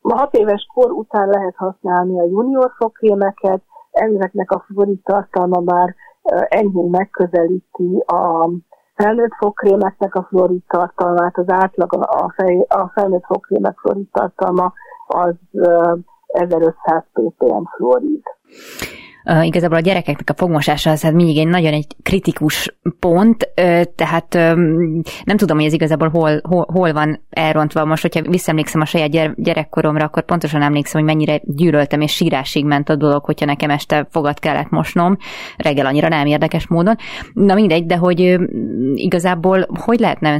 A 0.00 0.18
hat 0.18 0.34
éves 0.34 0.66
kor 0.74 0.90
után 0.90 1.28
lehet 1.28 1.56
használni 1.56 2.20
a 2.20 2.24
junior 2.24 2.72
fogkrémeket, 2.76 3.62
ezeknek 3.90 4.50
a 4.50 4.64
fluorid 4.66 5.02
tartalma 5.02 5.60
már 5.60 5.94
enyhén 6.48 6.90
megközelíti 6.90 8.04
a 8.06 8.50
felnőtt 8.94 9.34
fogkrémeknek 9.38 10.14
a 10.14 10.22
fluorid 10.22 10.62
tartalmát, 10.66 11.38
az 11.38 11.48
átlag 11.48 11.92
a, 11.94 12.32
fej, 12.36 12.66
a 12.68 12.90
felnőtt 12.94 13.24
fogkrémek 13.24 13.78
fluorid 13.78 14.10
tartalma 14.12 14.72
az 15.06 15.34
1500 16.34 17.02
ppm 17.14 17.64
fluorid. 17.76 18.22
Igazából 19.42 19.76
a 19.76 19.80
gyerekeknek 19.80 20.30
a 20.30 20.34
fogmosása 20.36 20.90
az 20.90 21.02
hát 21.02 21.12
mindig 21.12 21.38
egy 21.38 21.46
nagyon 21.46 21.72
egy 21.72 21.86
kritikus 22.02 22.76
pont, 22.98 23.48
tehát 23.94 24.34
nem 25.24 25.36
tudom, 25.36 25.56
hogy 25.56 25.66
ez 25.66 25.72
igazából 25.72 26.08
hol, 26.08 26.40
hol, 26.42 26.66
hol 26.72 26.92
van 26.92 27.24
elrontva. 27.30 27.84
Most, 27.84 28.02
hogyha 28.02 28.22
visszaemlékszem 28.22 28.80
a 28.80 28.84
saját 28.84 29.10
gyere, 29.10 29.34
gyerekkoromra, 29.36 30.04
akkor 30.04 30.24
pontosan 30.24 30.62
emlékszem, 30.62 31.00
hogy 31.00 31.14
mennyire 31.14 31.40
gyűlöltem, 31.44 32.00
és 32.00 32.12
sírásig 32.12 32.64
ment 32.64 32.88
a 32.88 32.96
dolog, 32.96 33.24
hogyha 33.24 33.46
nekem 33.46 33.70
este 33.70 34.06
fogat 34.10 34.38
kellett 34.38 34.70
mosnom, 34.70 35.16
reggel 35.56 35.86
annyira 35.86 36.08
nem 36.08 36.26
érdekes 36.26 36.66
módon. 36.66 36.96
Na 37.32 37.54
mindegy, 37.54 37.86
de 37.86 37.96
hogy 37.96 38.38
igazából 38.94 39.66
hogy 39.84 39.98
lehetne 39.98 40.38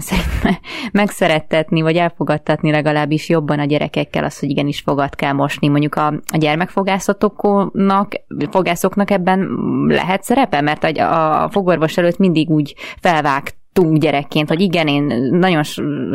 megszerettetni, 0.93 1.83
vagy 1.83 1.97
elfogadtatni 1.97 2.71
legalábbis 2.71 3.29
jobban 3.29 3.59
a 3.59 3.65
gyerekekkel 3.65 4.25
azt, 4.25 4.41
hogy 4.41 4.51
igenis 4.51 4.81
fogat 4.81 5.15
kell 5.15 5.33
mosni. 5.33 5.69
Mondjuk 5.69 5.95
a, 5.95 6.07
a 6.07 6.37
gyermekfogászatoknak, 6.37 8.13
fogás 8.51 8.73
jogászoknak 8.75 9.11
ebben 9.11 9.41
lehet 9.87 10.23
szerepe? 10.23 10.61
Mert 10.61 10.85
a 10.99 11.49
fogorvos 11.51 11.97
előtt 11.97 12.19
mindig 12.19 12.51
úgy 12.51 12.75
felvágtunk 13.01 13.97
gyerekként, 13.97 14.49
hogy 14.49 14.61
igen, 14.61 14.87
én 14.89 15.05
nagyon 15.31 15.63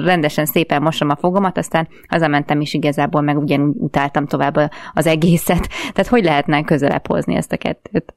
rendesen 0.05 0.45
szépen 0.45 0.81
mosom 0.81 1.09
a 1.09 1.15
fogomat, 1.15 1.57
aztán 1.57 1.87
hazamentem 2.07 2.61
is 2.61 2.73
igazából, 2.73 3.21
meg 3.21 3.37
ugyanúgy 3.37 3.75
utáltam 3.77 4.25
tovább 4.25 4.55
az 4.93 5.07
egészet. 5.07 5.67
Tehát 5.93 6.09
hogy 6.09 6.23
lehetne 6.23 6.63
közelebb 6.63 7.07
hozni 7.07 7.35
ezt 7.35 7.51
a 7.51 7.57
kettőt? 7.57 8.13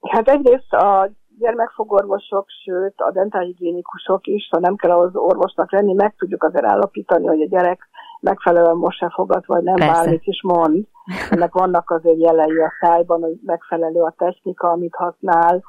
Hát 0.00 0.28
egyrészt 0.28 0.72
a 0.72 1.10
gyermekfogorvosok, 1.38 2.46
sőt 2.64 2.94
a 2.96 3.10
dentálhigiénikusok 3.12 4.26
is, 4.26 4.48
ha 4.50 4.58
nem 4.58 4.76
kell 4.76 4.90
ahhoz 4.90 5.10
orvosnak 5.14 5.72
lenni, 5.72 5.94
meg 5.94 6.14
tudjuk 6.18 6.42
azért 6.42 6.64
állapítani, 6.64 7.26
hogy 7.26 7.40
a 7.40 7.48
gyerek 7.48 7.88
megfelelően 8.20 8.76
most 8.76 9.06
fogat, 9.12 9.46
vagy 9.46 9.62
nem 9.62 9.74
Persze. 9.74 9.92
bármit 9.92 10.24
is 10.24 10.42
mond. 10.42 10.84
Ennek 11.30 11.52
vannak 11.52 11.90
azért 11.90 12.20
jelei 12.20 12.58
a 12.58 12.72
szájban, 12.80 13.20
hogy 13.20 13.38
megfelelő 13.44 14.00
a 14.00 14.14
technika, 14.18 14.68
amit 14.68 14.94
használ, 14.94 15.62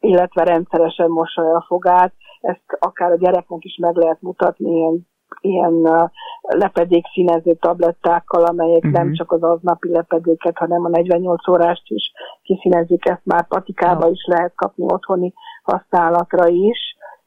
illetve 0.00 0.44
rendszeresen 0.44 1.10
mosolja 1.10 1.56
a 1.56 1.64
fogát. 1.66 2.12
Ezt 2.40 2.64
akár 2.78 3.10
a 3.10 3.16
gyereknek 3.16 3.64
is 3.64 3.76
meg 3.80 3.96
lehet 3.96 4.20
mutatni 4.20 4.70
ilyen, 4.70 5.08
ilyen 5.40 6.10
lepedékszínező 6.40 7.54
tablettákkal, 7.54 8.44
amelyek 8.44 8.76
uh-huh. 8.76 8.92
nem 8.92 9.06
mhm. 9.06 9.14
csak 9.14 9.32
az 9.32 9.42
aznapi 9.42 9.90
lepedéket, 9.90 10.58
hanem 10.58 10.84
a 10.84 10.88
48 10.88 11.48
órást 11.48 11.82
is 11.84 12.12
kiszínezik, 12.42 13.06
ezt 13.08 13.24
már 13.24 13.46
patikába 13.46 14.06
oh. 14.06 14.12
is 14.12 14.24
lehet 14.26 14.52
kapni 14.54 14.84
otthoni 14.84 15.32
használatra 15.62 16.46
is 16.46 16.78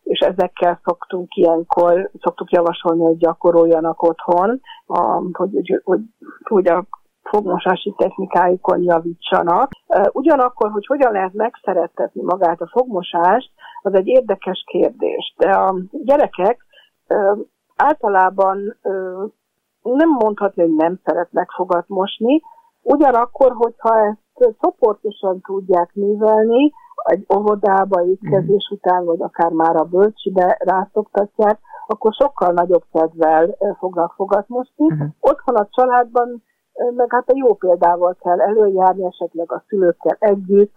és 0.03 0.19
ezekkel 0.19 0.79
szoktunk 0.83 1.35
ilyenkor, 1.35 2.09
szoktuk 2.21 2.51
javasolni, 2.51 3.03
hogy 3.03 3.17
gyakoroljanak 3.17 4.01
otthon, 4.01 4.61
a, 4.85 5.21
hogy, 5.31 5.81
hogy, 5.83 6.01
hogy 6.43 6.67
a 6.67 6.85
fogmosási 7.23 7.93
technikáikon 7.97 8.81
javítsanak. 8.81 9.71
Ugyanakkor, 10.11 10.71
hogy 10.71 10.85
hogyan 10.85 11.11
lehet 11.11 11.33
megszerettetni 11.33 12.21
magát 12.21 12.61
a 12.61 12.69
fogmosást, 12.71 13.51
az 13.81 13.93
egy 13.93 14.07
érdekes 14.07 14.63
kérdés. 14.67 15.33
De 15.37 15.49
a 15.49 15.75
gyerekek 15.91 16.65
általában 17.75 18.77
nem 19.81 20.09
mondhatni, 20.09 20.61
hogy 20.61 20.75
nem 20.75 20.99
szeretnek 21.03 21.51
fogat 21.51 21.87
mosni, 21.87 22.41
ugyanakkor, 22.81 23.51
hogyha 23.55 23.97
ezt 23.97 24.57
csoportosan 24.61 25.41
tudják 25.41 25.93
művelni, 25.93 26.71
egy 27.03 27.25
óvodába 27.37 28.05
étkezés 28.05 28.69
mm. 28.71 28.75
után, 28.75 29.05
vagy 29.05 29.21
akár 29.21 29.51
már 29.51 29.75
a 29.75 29.83
bölcsibe 29.83 30.57
rászoktatják, 30.59 31.59
akkor 31.87 32.13
sokkal 32.13 32.51
nagyobb 32.51 32.83
kedvel 32.91 33.57
fognak 33.79 34.13
fogatmosni. 34.13 34.85
Uh-huh. 34.85 35.07
Otthon 35.19 35.55
a 35.55 35.67
családban 35.71 36.43
meg 36.95 37.11
hát 37.11 37.29
a 37.29 37.33
jó 37.35 37.53
példával 37.53 38.15
kell 38.19 38.41
előjárni, 38.41 39.05
esetleg 39.05 39.51
a 39.51 39.63
szülőkkel 39.67 40.17
együtt 40.19 40.73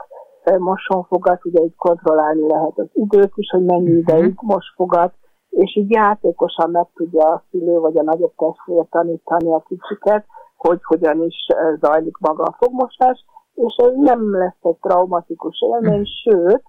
moson 0.59 1.05
fogat, 1.05 1.45
ugye 1.45 1.63
így 1.63 1.77
kontrollálni 1.77 2.47
lehet 2.49 2.79
az 2.79 2.89
időt 2.93 3.33
is, 3.35 3.51
hogy 3.51 3.65
mennyi 3.65 3.97
uh-huh. 3.97 3.99
ideig 3.99 4.35
most 4.41 4.75
fogat, 4.75 5.13
és 5.51 5.77
így 5.77 5.91
játékosan 5.91 6.71
meg 6.71 6.87
tudja 6.95 7.29
a 7.29 7.43
szülő 7.51 7.79
vagy 7.79 7.99
a 7.99 8.03
nagyobb 8.03 8.33
testvér 8.37 8.87
tanítani 8.91 9.53
a 9.53 9.63
kicsiket, 9.69 10.25
hogy 10.57 10.81
hogyan 10.83 11.23
is 11.23 11.47
zajlik 11.81 12.17
maga 12.19 12.43
a 12.43 12.57
fogmosás, 12.59 13.25
és 13.57 13.75
ez 13.77 13.93
nem 13.95 14.37
lesz 14.37 14.63
egy 14.63 14.77
traumatikus 14.81 15.61
élmény, 15.61 15.99
hm. 15.99 16.31
sőt, 16.31 16.63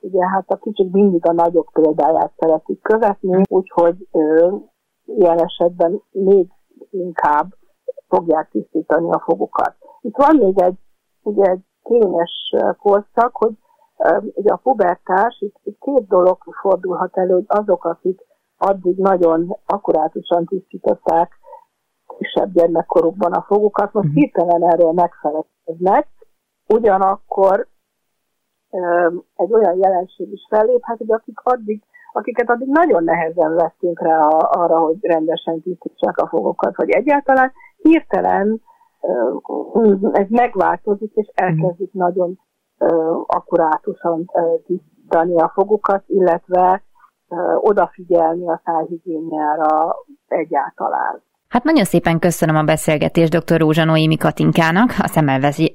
ugye 0.00 0.28
hát 0.28 0.50
a 0.50 0.56
kicsik 0.56 0.92
mindig 0.92 1.26
a 1.28 1.32
nagyobb 1.32 1.66
példáját 1.72 2.32
szeretik 2.36 2.82
követni, 2.82 3.42
úgyhogy 3.48 4.08
ö, 4.12 4.56
ilyen 5.04 5.38
esetben 5.38 6.02
még 6.10 6.48
inkább 6.90 7.46
fogják 8.08 8.48
tisztítani 8.50 9.10
a 9.10 9.22
fogukat. 9.24 9.74
Itt 10.00 10.16
van 10.16 10.36
még 10.36 10.60
egy, 10.60 10.78
ugye 11.22 11.44
egy 11.44 11.64
kényes 11.82 12.54
korszak, 12.78 13.36
hogy 13.36 13.52
ö, 13.96 14.18
ugye 14.34 14.52
a 14.52 14.60
pubertás, 14.62 15.40
itt, 15.40 15.56
itt 15.62 15.78
két 15.80 16.06
dolog 16.06 16.38
fordulhat 16.60 17.16
elő, 17.16 17.32
hogy 17.32 17.46
azok, 17.46 17.84
akik 17.84 18.20
addig 18.58 18.96
nagyon 18.96 19.56
akkurátusan 19.66 20.44
tisztították 20.44 21.32
kisebb 22.18 22.52
gyermekkorukban 22.52 23.32
a 23.32 23.42
fogukat, 23.42 23.92
most 23.92 24.08
mhm. 24.08 24.16
hirtelen 24.16 24.70
erről 24.70 24.92
megfelelkeznek, 24.92 26.08
ugyanakkor 26.68 27.66
egy 29.36 29.52
olyan 29.52 29.76
jelenség 29.76 30.32
is 30.32 30.46
felléphet, 30.48 30.98
hogy 30.98 31.12
akik 31.12 31.40
addig, 31.42 31.82
akiket 32.12 32.50
addig 32.50 32.68
nagyon 32.68 33.04
nehezen 33.04 33.54
vesztünk 33.54 34.00
rá 34.00 34.18
arra, 34.38 34.78
hogy 34.78 34.96
rendesen 35.00 35.62
tisztítsák 35.62 36.16
a 36.16 36.28
fogokat, 36.28 36.76
vagy 36.76 36.90
egyáltalán 36.90 37.52
hirtelen 37.76 38.60
ez 40.12 40.26
megváltozik, 40.28 41.12
és 41.14 41.30
elkezdik 41.34 41.96
mm. 41.96 42.00
nagyon 42.00 42.38
akkurátusan 43.26 44.30
tisztítani 44.66 45.36
a 45.36 45.50
fogukat, 45.54 46.02
illetve 46.06 46.82
odafigyelni 47.60 48.48
a 48.48 48.60
szájhigiéniára 48.64 49.96
egyáltalán. 50.28 51.22
Hát 51.56 51.64
nagyon 51.64 51.84
szépen 51.84 52.18
köszönöm 52.18 52.56
a 52.56 52.62
beszélgetést 52.62 53.36
dr. 53.36 53.58
Rózsa 53.60 53.84
Noémi 53.84 54.16
Katinkának, 54.16 54.94
a 54.98 55.06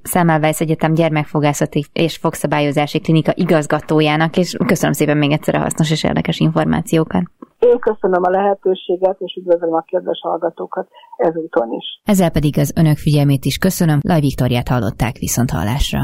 Szemmelweis 0.04 0.60
Egyetem 0.60 0.94
gyermekfogászati 0.94 1.86
és 1.94 2.18
fogszabályozási 2.18 3.00
klinika 3.00 3.32
igazgatójának, 3.36 4.38
és 4.38 4.56
köszönöm 4.66 4.94
szépen 4.94 5.18
még 5.18 5.32
egyszer 5.32 5.56
a 5.56 5.60
hasznos 5.60 5.92
és 5.92 6.04
érdekes 6.04 6.40
információkat. 6.40 7.22
Én 7.60 7.80
köszönöm 7.80 8.24
a 8.24 8.30
lehetőséget, 8.30 9.16
és 9.20 9.36
üdvözlöm 9.36 9.74
a 9.74 9.82
kedves 9.82 10.20
hallgatókat 10.22 10.88
ezúton 11.18 11.72
is. 11.72 11.86
Ezzel 12.04 12.32
pedig 12.32 12.58
az 12.58 12.74
önök 12.76 12.98
figyelmét 12.98 13.46
is 13.46 13.58
köszönöm. 13.58 14.00
Laj 14.02 14.20
Viktoriát 14.20 14.68
hallották 14.68 15.18
viszont 15.18 15.50
hallásra. 15.50 16.00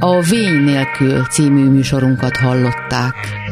A 0.00 0.20
Vény 0.30 0.62
nélkül 0.64 1.24
című 1.24 1.68
műsorunkat 1.68 2.36
hallották. 2.36 3.47